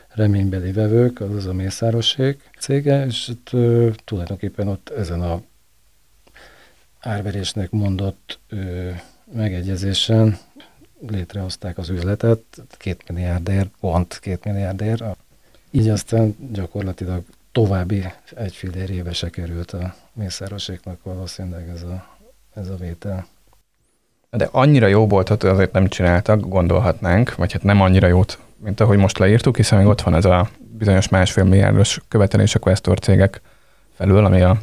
reménybeli 0.08 0.72
vevők, 0.72 1.20
azaz 1.20 1.46
a 1.46 1.52
Mészárosség 1.52 2.38
cége, 2.58 3.06
és 3.06 3.28
ott, 3.28 3.48
ö, 3.52 3.90
tulajdonképpen 4.04 4.68
ott 4.68 4.88
ezen 4.88 5.20
a 5.20 5.42
árverésnek 7.00 7.70
mondott 7.70 8.38
ö, 8.48 8.90
megegyezésen 9.32 10.38
létrehozták 11.06 11.78
az 11.78 11.88
üzletet, 11.88 12.42
két 12.78 13.08
milliárdért, 13.08 13.70
pont 13.80 14.18
két 14.18 14.44
milliárdért. 14.44 15.02
Így 15.70 15.88
aztán 15.88 16.36
gyakorlatilag 16.52 17.22
további 17.52 18.04
egy 18.34 18.54
fillérjébe 18.54 19.12
se 19.12 19.30
került 19.30 19.72
a 19.72 19.94
Mészároséknak 20.12 21.02
valószínűleg 21.02 21.68
ez 21.68 21.82
a, 21.82 22.18
ez 22.54 22.68
a 22.68 22.76
vétel. 22.76 23.26
De 24.30 24.48
annyira 24.50 24.86
jó 24.86 25.06
boltot 25.06 25.42
azért 25.42 25.72
nem 25.72 25.88
csináltak, 25.88 26.48
gondolhatnánk, 26.48 27.34
vagy 27.34 27.52
hát 27.52 27.62
nem 27.62 27.80
annyira 27.80 28.06
jót, 28.06 28.38
mint 28.64 28.80
ahogy 28.80 28.98
most 28.98 29.18
leírtuk, 29.18 29.56
hiszen 29.56 29.78
még 29.78 29.86
ott 29.86 30.00
van 30.00 30.14
ez 30.14 30.24
a 30.24 30.48
bizonyos 30.78 31.08
másfél 31.08 31.44
milliárdos 31.44 32.00
követelés 32.08 32.54
a 32.54 32.58
Questor 32.58 32.98
cégek 32.98 33.40
felül, 33.96 34.24
ami 34.24 34.40
a 34.40 34.58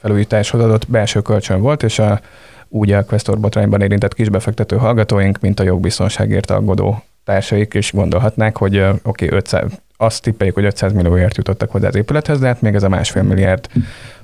felújításhoz 0.00 0.60
adott 0.60 0.88
belső 0.88 1.20
kölcsön 1.20 1.60
volt, 1.60 1.82
és 1.82 1.98
a, 1.98 2.20
úgy 2.68 2.92
a 2.92 3.04
Questor 3.04 3.40
botrányban 3.40 3.80
érintett 3.80 4.14
kisbefektető 4.14 4.76
hallgatóink, 4.76 5.40
mint 5.40 5.60
a 5.60 5.62
jogbiztonságért 5.62 6.50
aggódó 6.50 7.02
társaik 7.24 7.74
is 7.74 7.92
gondolhatnák, 7.92 8.56
hogy 8.56 8.78
oké, 8.78 8.98
okay, 9.02 9.28
500, 9.28 9.70
azt 9.96 10.22
tippeljük, 10.22 10.54
hogy 10.54 10.64
500 10.64 10.92
millióért 10.92 11.36
jutottak 11.36 11.70
hozzá 11.70 11.88
az 11.88 11.94
épülethez, 11.94 12.40
de 12.40 12.46
hát 12.46 12.60
még 12.60 12.74
ez 12.74 12.82
a 12.82 12.88
másfél 12.88 13.22
milliárd 13.22 13.68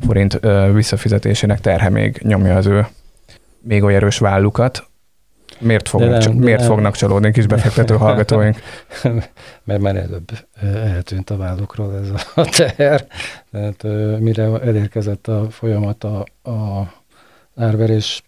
forint 0.06 0.40
visszafizetésének 0.73 1.61
terhe 1.61 1.88
még 1.88 2.20
nyomja 2.23 2.56
az 2.56 2.66
ő 2.66 2.87
még 3.66 3.82
olyan 3.82 3.96
erős 3.96 4.18
vállukat, 4.18 4.87
miért 5.58 5.88
fognak, 5.88 6.11
nem, 6.11 6.20
csalódni, 6.20 6.44
miért 6.44 6.58
nem. 6.58 6.68
fognak 6.68 6.96
csalódni 6.96 7.32
kis 7.32 7.46
befektető 7.46 7.94
hallgatóink? 8.04 8.61
Mert 9.64 9.80
már 9.80 9.96
előbb 9.96 10.30
eltűnt 10.61 11.30
a 11.30 11.37
vállukról 11.37 11.94
ez 11.94 12.11
a 12.35 12.44
teher. 12.56 13.06
Tehát 13.50 13.82
mire 14.20 14.61
elérkezett 14.61 15.26
a 15.26 15.50
folyamat 15.50 16.04
a, 16.04 16.26
a 16.50 16.92
árverés 17.56 18.23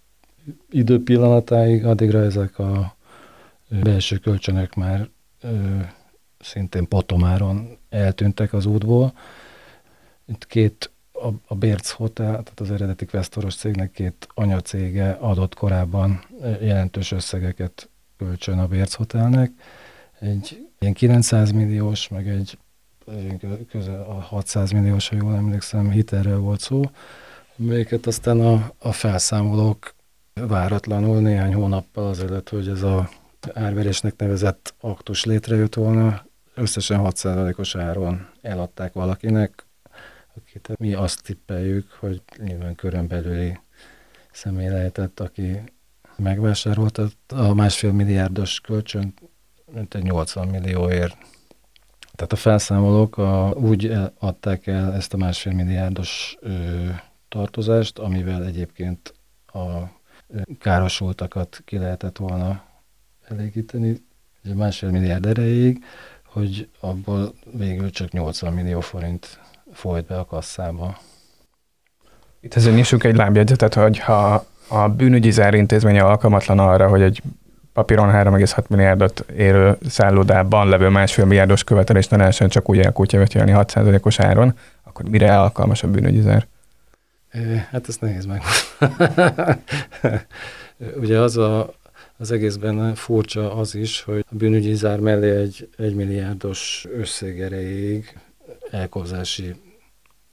időpillanatáig, 0.71 1.87
addigra 1.87 2.23
ezek 2.23 2.59
a 2.59 2.97
belső 3.69 4.17
kölcsönök 4.17 4.75
már 4.75 5.09
szintén 6.41 6.89
potomáron 6.89 7.79
eltűntek 7.89 8.53
az 8.53 8.67
útból. 8.67 9.13
Itt 10.27 10.47
két 10.47 10.91
a, 11.23 11.33
a 11.47 11.55
Bérc 11.55 11.91
Hotel, 11.91 12.31
tehát 12.31 12.61
az 12.61 12.71
eredeti 12.71 13.07
Questoros 13.07 13.55
cégnek 13.55 13.91
két 13.91 14.29
anyacége 14.35 15.11
adott 15.11 15.55
korábban 15.55 16.25
jelentős 16.61 17.13
összegeket 17.13 17.91
kölcsön 18.17 18.59
a 18.59 18.67
Bérc 18.67 18.95
Hotelnek. 18.95 19.51
Egy 20.21 20.67
ilyen 20.79 20.93
900 20.93 21.51
milliós, 21.51 22.09
meg 22.09 22.29
egy 22.29 22.59
közel 23.71 24.01
a 24.01 24.21
600 24.21 24.71
milliós, 24.71 25.09
ha 25.09 25.17
jól 25.17 25.35
emlékszem, 25.35 25.91
hitelről 25.91 26.39
volt 26.39 26.61
szó, 26.61 26.83
amelyeket 27.59 28.07
aztán 28.07 28.41
a, 28.41 28.73
a 28.79 28.93
felszámolók 28.93 29.95
váratlanul 30.35 31.21
néhány 31.21 31.55
hónappal 31.55 32.07
azelőtt, 32.07 32.49
hogy 32.49 32.69
ez 32.69 32.83
a 32.83 33.09
árverésnek 33.55 34.15
nevezett 34.17 34.75
aktus 34.81 35.25
létrejött 35.25 35.75
volna, 35.75 36.27
összesen 36.55 37.01
6%-os 37.03 37.75
áron 37.75 38.29
eladták 38.43 38.93
valakinek, 38.93 39.67
akit 40.39 40.79
mi 40.79 40.95
azt 40.95 41.23
tippeljük, 41.23 41.91
hogy 41.91 42.23
nyilván 42.37 42.75
körön 42.75 43.07
belüli 43.07 43.59
személy 44.33 44.69
lehetett, 44.69 45.21
aki 45.21 45.63
megvásárolta 46.17 47.09
a 47.29 47.55
másfél 47.55 47.93
milliárdos 47.93 48.61
kölcsön, 48.61 49.15
mint 49.73 49.95
egy 49.95 50.03
80 50.03 50.49
millióért. 50.49 51.17
Tehát 52.13 52.33
a 52.33 52.37
felszámolók 52.37 53.19
a, 53.19 53.51
úgy 53.51 53.93
adták 54.19 54.67
el 54.67 54.95
ezt 54.95 55.15
a 55.15 55.17
másfél 55.17 55.53
milliárdos 55.53 56.37
ö, 56.41 56.87
tartozást, 57.29 57.99
amivel 57.99 58.45
egyébként 58.45 59.15
a 59.47 59.69
károsultakat 60.59 61.63
ki 61.65 61.79
lehetett 61.79 62.17
volna 62.17 62.65
elégíteni, 63.29 64.07
egy 64.45 64.55
másfél 64.55 64.91
milliárd 64.91 65.27
erejéig, 65.27 65.85
hogy 66.25 66.69
abból 66.81 67.35
végül 67.53 67.91
csak 67.91 68.11
80 68.11 68.53
millió 68.53 68.81
forint 68.81 69.41
folyt 69.73 70.07
be 70.07 70.19
a 70.19 70.25
kasszába. 70.25 70.99
Itt 72.41 72.55
ezért 72.55 72.75
nyissuk 72.75 73.05
egy 73.05 73.17
lábjegyzetet, 73.17 73.75
hogy 73.75 73.99
ha 73.99 74.45
a 74.69 74.89
bűnügyi 74.89 75.31
zárintézménye 75.31 76.03
alkalmatlan 76.03 76.59
arra, 76.59 76.89
hogy 76.89 77.03
egy 77.03 77.23
papíron 77.73 78.11
3,6 78.11 78.69
milliárdot 78.69 79.25
érő 79.37 79.79
szállodában 79.89 80.69
levő 80.69 80.89
másfél 80.89 81.25
milliárdos 81.25 81.65
követelést 81.65 82.11
ne 82.11 82.17
lehessen 82.17 82.49
csak 82.49 82.69
úgy 82.69 82.79
elkutyavetjelni 82.79 83.53
6%-os 83.55 84.21
áron, 84.21 84.55
akkor 84.83 85.09
mire 85.09 85.41
alkalmas 85.41 85.83
a 85.83 85.89
bűnügyi 85.89 86.21
zár? 86.21 86.47
Hát 87.71 87.89
ezt 87.89 88.01
nehéz 88.01 88.25
meg. 88.25 88.43
Ugye 91.03 91.19
az 91.19 91.37
a, 91.37 91.75
az 92.17 92.31
egészben 92.31 92.95
furcsa 92.95 93.55
az 93.55 93.75
is, 93.75 94.03
hogy 94.03 94.25
a 94.31 94.35
bűnügyi 94.35 94.75
zár 94.75 95.01
mellé 95.01 95.41
egy, 95.41 95.69
egy 95.77 95.95
milliárdos 95.95 96.87
összeg 96.97 97.41
erejéig 97.41 98.19
elkozási 98.71 99.55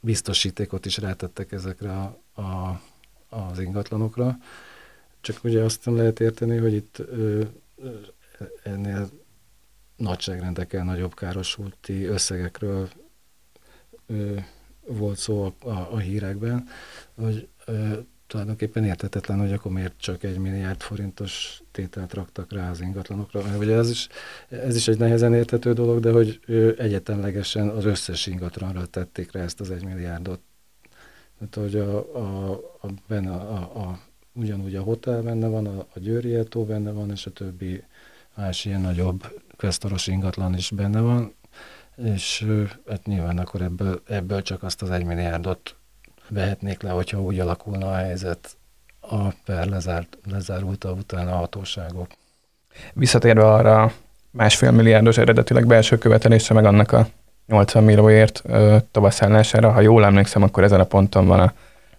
biztosítékot 0.00 0.86
is 0.86 0.96
rátettek 0.96 1.52
ezekre 1.52 1.92
a, 1.92 2.40
a, 2.40 2.80
az 3.28 3.58
ingatlanokra. 3.58 4.36
Csak 5.20 5.44
ugye 5.44 5.62
azt 5.62 5.84
nem 5.84 5.96
lehet 5.96 6.20
érteni, 6.20 6.56
hogy 6.56 6.72
itt 6.72 6.98
ö, 6.98 7.44
ennél 8.62 9.10
nagyságrendekkel 9.96 10.84
nagyobb 10.84 11.14
károsulti 11.14 12.04
összegekről 12.04 12.88
ö, 14.06 14.38
volt 14.86 15.18
szó 15.18 15.44
a, 15.44 15.68
a, 15.68 15.92
a 15.92 15.98
hírekben, 15.98 16.68
hogy 17.14 17.48
ö, 17.64 17.98
tulajdonképpen 18.26 18.84
értetetlen, 18.84 19.38
hogy 19.38 19.52
akkor 19.52 19.72
miért 19.72 19.94
csak 19.96 20.22
egy 20.22 20.38
milliárd 20.38 20.80
forintos 20.80 21.62
tételt 21.70 22.14
raktak 22.14 22.52
rá 22.52 22.70
az 22.70 22.80
ingatlanokra. 22.80 23.42
Mert 23.42 23.58
ugye 23.58 23.76
ez 23.76 23.90
is, 23.90 24.08
ez 24.48 24.76
is 24.76 24.88
egy 24.88 24.98
nehezen 24.98 25.34
érthető 25.34 25.72
dolog, 25.72 26.00
de 26.00 26.10
hogy 26.10 26.40
egyetemlegesen 26.78 27.68
az 27.68 27.84
összes 27.84 28.26
ingatlanra 28.26 28.86
tették 28.86 29.32
rá 29.32 29.40
ezt 29.42 29.60
az 29.60 29.70
egy 29.70 29.84
milliárdot. 29.84 30.40
Tehát, 31.38 31.54
hogy 31.54 31.80
a, 31.80 32.16
a, 32.16 32.52
a, 32.80 32.88
benne 33.06 33.30
a, 33.30 33.56
a, 33.56 34.00
ugyanúgy 34.32 34.74
a 34.74 34.82
hotel 34.82 35.22
benne 35.22 35.46
van, 35.46 35.66
a, 35.66 35.86
a 35.94 35.98
Győri 35.98 36.44
tó 36.44 36.64
benne 36.64 36.90
van, 36.90 37.10
és 37.10 37.26
a 37.26 37.30
többi 37.30 37.82
más 38.34 38.64
ilyen 38.64 38.80
nagyobb 38.80 39.40
kvesztoros 39.56 40.06
ingatlan 40.06 40.54
is 40.54 40.70
benne 40.70 41.00
van, 41.00 41.34
és 42.04 42.46
hát 42.86 43.06
nyilván 43.06 43.38
akkor 43.38 43.62
ebből, 43.62 44.02
ebből 44.06 44.42
csak 44.42 44.62
azt 44.62 44.82
az 44.82 44.90
egy 44.90 45.04
milliárdot 45.04 45.76
vehetnék 46.28 46.82
le, 46.82 46.90
hogyha 46.90 47.20
úgy 47.20 47.40
alakulna 47.40 47.90
a 47.90 47.94
helyzet 47.94 48.56
a 49.00 49.28
per 49.44 49.66
lezárt, 49.66 50.18
lezárulta 50.30 50.90
utána 50.90 51.32
a 51.32 51.36
hatóságok. 51.36 52.06
Visszatérve 52.92 53.52
arra 53.52 53.92
másfél 54.30 54.70
milliárdos 54.70 55.18
eredetileg 55.18 55.66
belső 55.66 55.98
követelésre, 55.98 56.54
meg 56.54 56.64
annak 56.64 56.92
a 56.92 57.08
80 57.46 57.84
millióért 57.84 58.42
tavaszállására, 58.90 59.70
ha 59.70 59.80
jól 59.80 60.04
emlékszem, 60.04 60.42
akkor 60.42 60.62
ezen 60.62 60.80
a 60.80 60.84
ponton 60.84 61.26
van 61.26 61.40
a, 61.40 61.52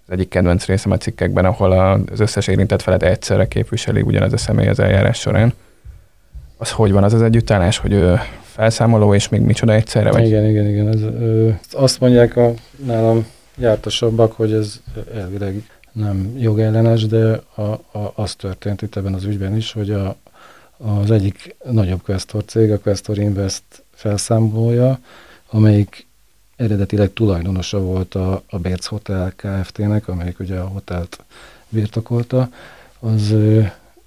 az 0.06 0.14
egyik 0.14 0.30
kedvenc 0.30 0.66
részem 0.66 0.92
a 0.92 0.98
cikkekben, 0.98 1.46
ahol 1.46 1.72
az 2.12 2.20
összes 2.20 2.48
érintett 2.48 2.82
felet 2.82 3.04
egyszerre 3.04 3.48
képviseli 3.48 4.02
ugyanaz 4.02 4.34
a 4.34 4.38
személy 4.38 4.68
az 4.68 4.80
eljárás 4.80 5.20
során. 5.20 5.54
Az 6.58 6.72
hogy 6.72 6.92
van 6.92 7.04
az 7.04 7.14
az 7.14 7.22
együttállás, 7.22 7.78
hogy 7.78 7.92
ő 7.92 8.20
felszámoló 8.42 9.14
és 9.14 9.30
még 9.30 9.42
micsoda 9.42 9.74
egyszerre? 9.74 10.12
Vagy? 10.12 10.26
Igen, 10.26 10.46
igen, 10.46 10.68
igen. 10.68 10.88
Ez, 10.88 11.02
ö, 11.02 11.50
azt 11.72 12.00
mondják 12.00 12.36
a 12.36 12.54
nálam 12.86 13.26
jártasabbak, 13.58 14.32
hogy 14.32 14.54
ez 14.54 14.82
elvileg 15.14 15.70
nem 15.92 16.38
jogellenes, 16.38 17.06
de 17.06 17.42
a, 17.56 17.62
a, 17.62 18.12
az 18.16 18.36
történt 18.36 18.82
itt 18.82 18.96
ebben 18.96 19.14
az 19.14 19.24
ügyben 19.24 19.56
is, 19.56 19.72
hogy 19.72 19.92
a, 19.92 20.16
az 20.78 21.12
egyik 21.12 21.56
nagyobb 21.72 22.02
Questor 22.02 22.44
cég, 22.46 22.72
a 22.72 22.80
Questor 22.80 23.18
Invest 23.18 23.64
felszámolója, 23.94 25.00
amelyik 25.50 26.08
eredetileg 26.56 27.14
tulajdonosa 27.14 27.80
volt 27.80 28.16
a, 28.16 28.44
a 28.50 28.58
Bérc 28.58 28.86
Hotel 28.86 29.34
Kft-nek, 29.36 30.08
amelyik 30.08 30.40
ugye 30.40 30.60
a 30.60 30.68
hotelt 30.68 31.24
birtokolta, 31.70 32.50
az, 33.00 33.36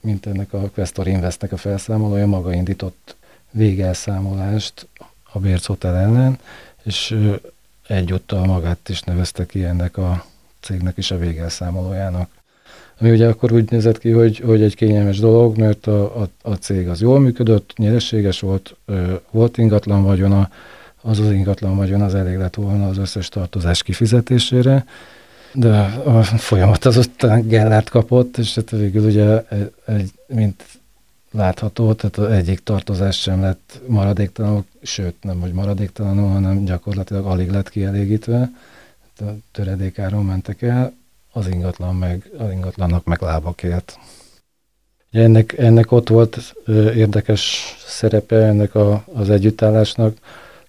mint 0.00 0.26
ennek 0.26 0.52
a 0.52 0.70
Questor 0.74 1.06
Investnek 1.06 1.52
a 1.52 1.56
felszámolója, 1.56 2.26
maga 2.26 2.52
indított 2.52 3.16
végelszámolást 3.50 4.86
a 5.32 5.38
Bérc 5.38 5.66
Hotel 5.66 5.96
ellen, 5.96 6.38
és 6.82 7.16
egyúttal 7.90 8.44
magát 8.44 8.88
is 8.88 9.00
nevezte 9.00 9.46
ki 9.46 9.64
ennek 9.64 9.96
a 9.96 10.24
cégnek 10.60 10.96
is 10.96 11.10
a 11.10 11.18
végelszámolójának. 11.18 12.30
Ami 13.00 13.10
ugye 13.10 13.28
akkor 13.28 13.52
úgy 13.52 13.70
nézett 13.70 13.98
ki, 13.98 14.10
hogy, 14.10 14.38
hogy 14.38 14.62
egy 14.62 14.74
kényelmes 14.74 15.18
dolog, 15.18 15.56
mert 15.56 15.86
a, 15.86 16.20
a, 16.20 16.28
a 16.42 16.54
cég 16.54 16.88
az 16.88 17.00
jól 17.00 17.20
működött, 17.20 17.72
nyereséges 17.76 18.40
volt, 18.40 18.76
ö, 18.84 19.14
volt 19.30 19.58
ingatlan 19.58 20.02
vagyona, 20.02 20.50
az 21.02 21.18
az 21.18 21.30
ingatlan 21.30 21.76
vagyon 21.76 22.00
az 22.02 22.14
elég 22.14 22.36
lett 22.36 22.54
volna 22.54 22.88
az 22.88 22.98
összes 22.98 23.28
tartozás 23.28 23.82
kifizetésére, 23.82 24.84
de 25.52 25.78
a 26.04 26.22
folyamat 26.22 26.84
az 26.84 26.96
ott 26.96 27.26
Gellert 27.46 27.88
kapott, 27.88 28.38
és 28.38 28.54
hát 28.54 28.70
végül 28.70 29.04
ugye 29.04 29.42
egy, 29.86 30.10
mint 30.26 30.64
látható, 31.32 31.92
tehát 31.92 32.32
egyik 32.32 32.62
tartozás 32.62 33.20
sem 33.20 33.40
lett 33.40 33.80
maradéktalanul, 33.86 34.64
sőt 34.82 35.16
nem, 35.20 35.40
hogy 35.40 35.52
maradéktalanul, 35.52 36.28
hanem 36.28 36.64
gyakorlatilag 36.64 37.26
alig 37.26 37.50
lett 37.50 37.68
kielégítve, 37.68 38.50
a 39.20 39.24
töredékáron 39.52 40.24
mentek 40.24 40.62
el, 40.62 40.92
az 41.32 41.46
ingatlan 41.46 41.96
meg, 41.96 42.30
az 42.38 42.50
ingatlannak 42.50 43.04
meg 43.04 43.20
lábakért. 43.20 43.98
Ennek, 45.10 45.58
ennek 45.58 45.92
ott 45.92 46.08
volt 46.08 46.54
ö, 46.64 46.92
érdekes 46.92 47.74
szerepe 47.86 48.36
ennek 48.36 48.74
a, 48.74 49.04
az 49.14 49.30
együttállásnak, 49.30 50.18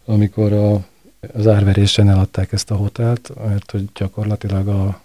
amikor 0.05 0.53
a, 0.53 0.85
az 1.33 1.47
árverésen 1.47 2.09
eladták 2.09 2.51
ezt 2.51 2.71
a 2.71 2.75
hotelt, 2.75 3.31
mert 3.47 3.71
hogy 3.71 3.89
gyakorlatilag 3.95 4.67
a, 4.67 5.01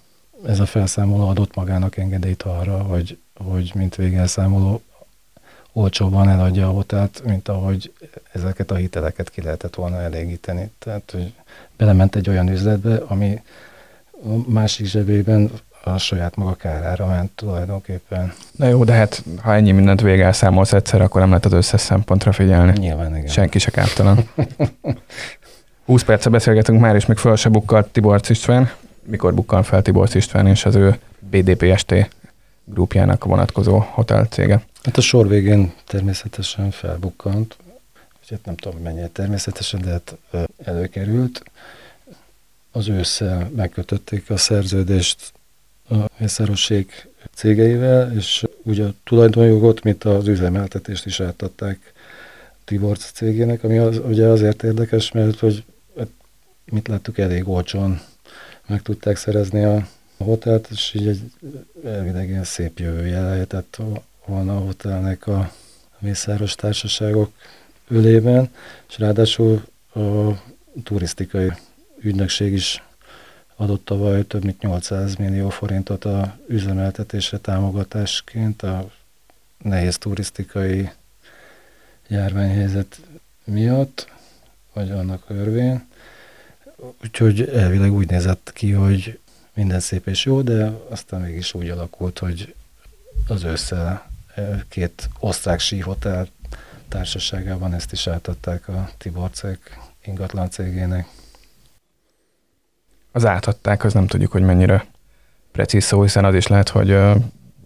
ez 0.47 0.61
a 0.61 0.67
felszámoló 0.67 1.29
adott 1.29 1.55
magának 1.55 1.97
engedélyt 1.97 2.43
arra, 2.43 2.83
hogy, 2.83 3.19
hogy 3.35 3.73
mint 3.75 3.95
végelszámoló 3.95 4.83
olcsóban 5.77 6.29
eladja 6.29 6.69
a 6.69 6.71
hotelt, 6.71 7.23
mint 7.25 7.49
ahogy 7.49 7.93
ezeket 8.33 8.71
a 8.71 8.75
hiteleket 8.75 9.31
ki 9.31 9.43
lehetett 9.43 9.75
volna 9.75 10.01
elégíteni. 10.01 10.71
Tehát, 10.79 11.11
hogy 11.13 11.33
belement 11.77 12.17
egy 12.17 12.29
olyan 12.29 12.49
üzletbe, 12.49 13.03
ami 13.07 13.43
a 14.11 14.51
másik 14.51 14.87
zsebében 14.87 15.51
a 15.85 15.99
saját 15.99 16.37
maga 16.37 16.55
kárára 16.55 17.07
ment 17.07 17.31
tulajdonképpen. 17.31 18.33
Na 18.57 18.67
jó, 18.67 18.85
de 18.85 18.93
hát 18.93 19.23
ha 19.43 19.55
ennyi 19.55 19.73
mindent 19.73 20.01
végelszámolsz 20.01 20.73
egyszer, 20.73 21.01
akkor 21.01 21.21
nem 21.21 21.29
lehet 21.29 21.45
az 21.45 21.53
összes 21.53 21.81
szempontra 21.81 22.33
figyelni. 22.33 22.73
Nyilván, 22.79 23.17
igen. 23.17 23.27
Senki 23.29 23.59
se 23.59 23.71
kártalan. 23.71 24.29
20 25.85 26.03
perce 26.09 26.31
beszélgetünk 26.31 26.81
már, 26.81 26.95
és 26.95 27.07
még 27.07 27.17
föl 27.17 27.37
se 27.37 27.49
bukkalt 27.49 27.87
Tiborc 27.87 28.29
István. 28.29 28.71
Mikor 29.03 29.35
bukkan 29.35 29.63
fel 29.63 29.83
Tiborc 29.83 30.15
István 30.15 30.47
és 30.47 30.65
az 30.65 30.75
ő 30.75 30.99
BDPST 31.19 31.95
grupjának 32.65 33.25
vonatkozó 33.25 33.79
hotelcége? 33.91 34.63
Hát 34.87 34.97
a 34.97 35.01
sor 35.01 35.29
végén 35.29 35.73
természetesen 35.85 36.71
felbukkant, 36.71 37.57
úgyhogy 38.21 38.39
nem 38.45 38.57
tudom, 38.57 38.81
mennyire 38.81 39.09
természetesen, 39.09 39.81
de 39.81 39.91
hát 39.91 40.17
előkerült. 40.65 41.43
Az 42.71 42.89
ősszel 42.89 43.51
megkötötték 43.57 44.31
a 44.31 44.37
szerződést 44.37 45.33
a 45.89 45.95
Mészárosség 46.19 47.09
cégeivel, 47.35 48.17
és 48.17 48.45
ugye 48.63 48.85
a 48.85 48.95
tulajdonjogot, 49.05 49.83
mint 49.83 50.05
az 50.05 50.29
üzemeltetést 50.29 51.07
is 51.07 51.21
átadták 51.21 51.93
Tiborc 52.65 53.11
cégének, 53.13 53.65
ami 53.65 53.79
az, 53.79 53.99
ugye 53.99 54.27
azért 54.27 54.63
érdekes, 54.63 55.13
mert 55.13 55.39
hogy 55.39 55.65
hát, 55.99 56.09
mit 56.65 56.89
láttuk, 56.89 57.19
elég 57.19 57.49
olcsón 57.49 58.01
meg 58.67 58.83
tudták 58.83 59.17
szerezni 59.17 59.65
a 59.65 59.89
hotelt, 60.17 60.69
és 60.71 60.95
így 60.95 61.07
egy 61.07 61.31
elvileg 61.85 62.29
ilyen 62.29 62.45
szép 62.45 62.79
jövője 62.79 63.21
lehetett 63.21 63.79
volna 64.27 64.57
a 64.57 64.61
hotelnek 64.61 65.27
a 65.27 65.53
mészáros 65.99 66.55
társaságok 66.55 67.33
ölében, 67.89 68.51
és 68.89 68.99
ráadásul 68.99 69.65
a 69.95 70.33
turisztikai 70.83 71.53
ügynökség 72.01 72.53
is 72.53 72.83
adott 73.57 73.85
tavaly 73.85 74.27
több 74.27 74.45
mint 74.45 74.61
800 74.61 75.15
millió 75.15 75.49
forintot 75.49 76.05
a 76.05 76.37
üzemeltetésre 76.49 77.39
támogatásként 77.39 78.63
a 78.63 78.91
nehéz 79.63 79.99
turisztikai 79.99 80.91
járványhelyzet 82.09 83.01
miatt, 83.45 84.09
vagy 84.73 84.91
annak 84.91 85.25
örvén. 85.29 85.87
Úgyhogy 87.03 87.49
elvileg 87.49 87.93
úgy 87.93 88.09
nézett 88.09 88.51
ki, 88.55 88.71
hogy 88.71 89.19
minden 89.55 89.81
szép 89.81 90.07
és 90.07 90.25
jó, 90.25 90.43
de 90.43 90.67
aztán 90.89 91.21
mégis 91.21 91.55
úgy 91.55 91.69
alakult, 91.69 92.19
hogy 92.19 92.55
az 93.29 93.45
ősszel 93.45 94.11
két 94.69 95.09
osztrák 95.19 95.59
síhotel 95.59 96.29
társaságában 96.89 97.75
ezt 97.75 97.93
is 97.93 98.07
átadták 98.07 98.69
a 98.69 98.89
Tiborcek 98.99 99.79
ingatlan 100.05 100.51
cégének. 100.51 101.07
Az 103.13 103.27
átadták, 103.27 103.85
az 103.85 103.93
nem 103.93 104.07
tudjuk, 104.07 104.33
hogy 104.33 104.43
mennyire 104.43 104.87
precíz 105.53 105.85
szó, 105.85 106.03
hiszen 106.03 106.25
az 106.25 106.35
is 106.35 106.47
lehet, 106.47 106.69
hogy 106.69 106.99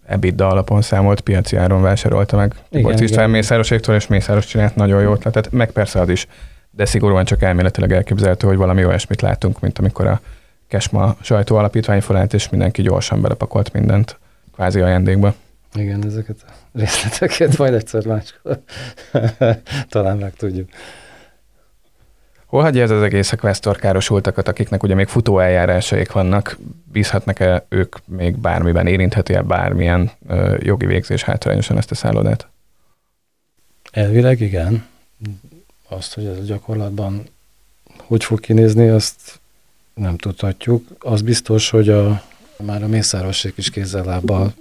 EBITDA 0.07 0.49
alapon 0.49 0.83
számolt 0.83 1.21
piaci 1.21 1.57
áron 1.57 1.83
vásárolta 1.83 2.37
meg 2.37 2.55
Tiborc 2.71 3.01
István 3.01 3.31
Mészároséktól, 3.31 3.95
és 3.95 4.07
Mészáros 4.07 4.47
csinált 4.47 4.75
nagyon 4.77 5.03
jó 5.03 5.13
ötletet, 5.13 5.51
meg 5.51 5.71
persze 5.71 6.01
az 6.01 6.09
is, 6.09 6.27
de 6.71 6.85
szigorúan 6.85 7.25
csak 7.25 7.43
elméletileg 7.43 7.93
elképzelhető, 7.93 8.47
hogy 8.47 8.57
valami 8.57 8.85
olyasmit 8.85 9.21
látunk, 9.21 9.61
mint 9.61 9.79
amikor 9.79 10.07
a 10.07 10.21
Kesma 10.69 11.17
sajtó 11.21 11.57
alapítvány 11.57 12.01
felállt, 12.01 12.35
és 12.35 12.49
mindenki 12.49 12.83
gyorsan 12.83 13.21
belepakolt 13.21 13.73
mindent 13.73 14.19
kvázi 14.53 14.81
ajándékba. 14.81 15.35
Igen, 15.75 16.05
ezeket 16.05 16.45
a 16.47 16.79
részleteket 16.79 17.59
majd 17.59 17.75
egyszer 17.75 18.07
máskor 18.07 18.63
talán 19.89 20.17
meg 20.17 20.35
tudjuk. 20.35 20.69
Hol 22.47 22.63
hagyja 22.63 22.83
ez 22.83 22.91
az 22.91 23.03
egész 23.03 23.33
a 23.33 23.37
questor 23.37 23.77
károsultakat, 23.77 24.49
akiknek 24.49 24.83
ugye 24.83 24.95
még 24.95 25.07
futó 25.07 25.39
eljárásaik 25.39 26.13
vannak, 26.13 26.59
bízhatnak-e 26.93 27.67
ők 27.69 27.97
még 28.07 28.37
bármiben, 28.37 28.87
érintheti-e 28.87 29.43
bármilyen 29.43 30.11
ö, 30.29 30.57
jogi 30.59 30.87
végzés 30.87 31.23
hátrányosan 31.23 31.77
ezt 31.77 31.91
a 31.91 31.95
szállodát? 31.95 32.49
Elvileg 33.91 34.41
igen. 34.41 34.87
Azt, 35.89 36.15
hogy 36.15 36.25
ez 36.25 36.39
a 36.39 36.43
gyakorlatban 36.43 37.25
hogy 38.11 38.25
fog 38.25 38.41
kinézni, 38.41 38.89
azt 38.89 39.41
nem 39.95 40.17
tudhatjuk. 40.17 40.87
Az 40.99 41.23
biztos, 41.23 41.71
hogy 41.71 41.89
a, 41.89 42.23
már 42.57 42.83
a 42.83 42.87
mészárossék 42.87 43.57
is 43.57 43.71
kézzel 43.71 44.05
lábbal 44.05 44.55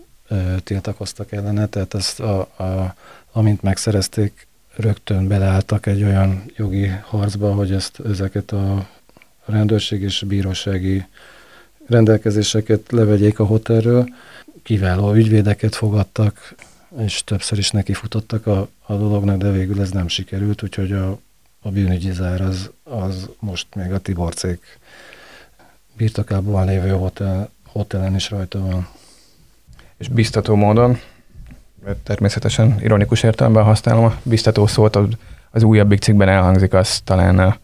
tiltakoztak 0.63 1.31
ellene, 1.31 1.67
tehát 1.67 1.93
ezt 1.93 2.19
a, 2.19 2.39
a, 2.39 2.95
amint 3.31 3.61
megszerezték, 3.61 4.47
rögtön 4.75 5.27
beleálltak 5.27 5.85
egy 5.85 6.03
olyan 6.03 6.43
jogi 6.55 6.87
harcba, 6.87 7.53
hogy 7.53 7.71
ezt, 7.71 7.99
ezeket 7.99 8.51
a 8.51 8.87
rendőrség 9.45 10.01
és 10.01 10.23
bírósági 10.27 11.05
rendelkezéseket 11.87 12.91
levegyék 12.91 13.39
a 13.39 13.45
hotelről. 13.45 14.09
Kiváló 14.63 15.13
ügyvédeket 15.13 15.75
fogadtak, 15.75 16.55
és 16.97 17.23
többször 17.23 17.57
is 17.57 17.71
nekifutottak 17.71 18.47
a, 18.47 18.69
a 18.85 18.95
dolognak, 18.95 19.37
de 19.37 19.51
végül 19.51 19.81
ez 19.81 19.91
nem 19.91 20.07
sikerült, 20.07 20.63
úgyhogy 20.63 20.91
a, 20.91 21.19
a 21.61 21.69
bűnügyi 21.69 22.11
zár 22.11 22.41
az, 22.41 22.69
az 22.83 23.29
most 23.39 23.67
még 23.75 23.91
a 23.91 23.99
Tiborcék 23.99 24.79
birtokában 25.97 26.65
lévő 26.65 26.89
hotel, 26.89 27.49
hotelen 27.65 28.15
is 28.15 28.29
rajta 28.29 28.59
van. 28.59 28.87
És 29.99 30.07
biztató 30.07 30.55
módon 30.55 30.97
természetesen 32.03 32.77
ironikus 32.81 33.23
értelemben 33.23 33.63
használom 33.63 34.03
a 34.03 34.15
biztató 34.23 34.67
szót, 34.67 34.95
az, 34.95 35.07
az 35.51 35.63
újabbik 35.63 35.99
cikkben 35.99 36.29
elhangzik, 36.29 36.73
az 36.73 36.99
talán 36.99 37.39
a, 37.39 37.57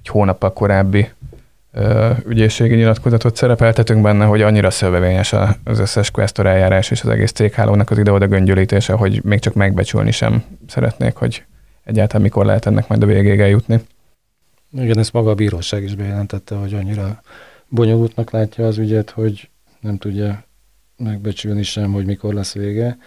egy 0.00 0.08
hónappal 0.08 0.52
korábbi 0.52 1.08
ö, 1.72 2.10
ügyészségi 2.26 2.74
nyilatkozatot 2.74 3.36
szerepeltetünk 3.36 4.02
benne, 4.02 4.24
hogy 4.24 4.42
annyira 4.42 4.70
szövevényes 4.70 5.32
az 5.64 5.78
összes 5.78 6.10
questor 6.10 6.46
eljárás 6.46 6.90
és 6.90 7.02
az 7.02 7.08
egész 7.08 7.32
céghálónak 7.32 7.90
az 7.90 7.98
ide-oda 7.98 8.26
göngyölítése, 8.26 8.92
hogy 8.92 9.24
még 9.24 9.38
csak 9.40 9.54
megbecsülni 9.54 10.10
sem 10.10 10.44
szeretnék, 10.66 11.14
hogy 11.14 11.44
egyáltalán 11.84 12.22
mikor 12.22 12.44
lehet 12.44 12.66
ennek 12.66 12.88
majd 12.88 13.02
a 13.02 13.06
végéig 13.06 13.40
eljutni. 13.40 13.80
Igen, 14.72 14.98
ezt 14.98 15.12
maga 15.12 15.30
a 15.30 15.34
bíróság 15.34 15.82
is 15.82 15.94
bejelentette, 15.94 16.54
hogy 16.54 16.74
annyira 16.74 17.22
bonyolultnak 17.68 18.30
látja 18.30 18.66
az 18.66 18.78
ügyet, 18.78 19.10
hogy 19.10 19.48
nem 19.80 19.98
tudja 19.98 20.44
megbecsülni 20.96 21.62
sem, 21.62 21.92
hogy 21.92 22.06
mikor 22.06 22.34
lesz 22.34 22.52
vége. 22.52 22.98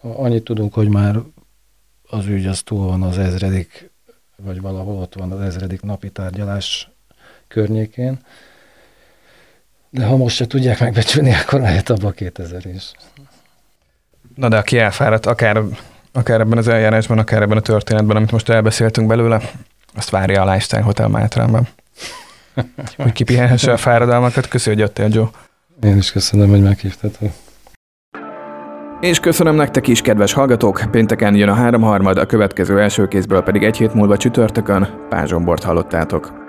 Annyit 0.00 0.44
tudunk, 0.44 0.74
hogy 0.74 0.88
már 0.88 1.16
az 2.08 2.26
ügy 2.26 2.46
az 2.46 2.62
túl 2.62 2.86
van 2.86 3.02
az 3.02 3.18
ezredik, 3.18 3.90
vagy 4.36 4.60
valahol 4.60 4.96
ott 4.96 5.14
van 5.14 5.32
az 5.32 5.40
ezredik 5.40 5.82
napi 5.82 6.10
tárgyalás 6.10 6.90
környékén. 7.48 8.18
De 9.90 10.04
ha 10.04 10.16
most 10.16 10.36
se 10.36 10.46
tudják 10.46 10.80
megbecsülni, 10.80 11.34
akkor 11.34 11.60
lehet 11.60 11.90
abba 11.90 12.10
2000 12.10 12.66
is. 12.66 12.92
Na 14.34 14.48
de 14.48 14.56
aki 14.56 14.78
elfáradt, 14.78 15.26
akár, 15.26 15.62
akár 16.12 16.40
ebben 16.40 16.58
az 16.58 16.68
eljárásban, 16.68 17.18
akár 17.18 17.42
ebben 17.42 17.56
a 17.56 17.60
történetben, 17.60 18.16
amit 18.16 18.30
most 18.30 18.48
elbeszéltünk 18.48 19.08
belőle, 19.08 19.40
azt 19.94 20.10
várja 20.10 20.42
a 20.42 20.44
Lifestyle 20.44 20.82
Hotel 20.82 21.08
Mátránban. 21.08 21.68
hogy 22.96 23.12
kipihenhesse 23.12 23.72
a 23.72 23.76
fáradalmakat. 23.76 24.48
Köszönjük, 24.48 24.82
hogy 24.82 24.96
jöttél, 24.96 25.16
Joe. 25.20 25.30
Én 25.82 25.96
is 25.96 26.12
köszönöm, 26.12 26.48
hogy 26.48 26.62
meghívtad. 26.62 27.10
És 29.00 29.20
köszönöm 29.20 29.54
nektek 29.54 29.86
is, 29.86 30.00
kedves 30.00 30.32
hallgatók! 30.32 30.82
Pénteken 30.90 31.34
jön 31.34 31.48
a 31.48 31.54
háromharmad, 31.54 32.18
a 32.18 32.26
következő 32.26 32.80
első 32.80 33.08
kézből 33.08 33.42
pedig 33.42 33.62
egy 33.62 33.76
hét 33.76 33.94
múlva 33.94 34.16
csütörtökön 34.16 35.06
Pázsombort 35.08 35.62
hallottátok. 35.62 36.47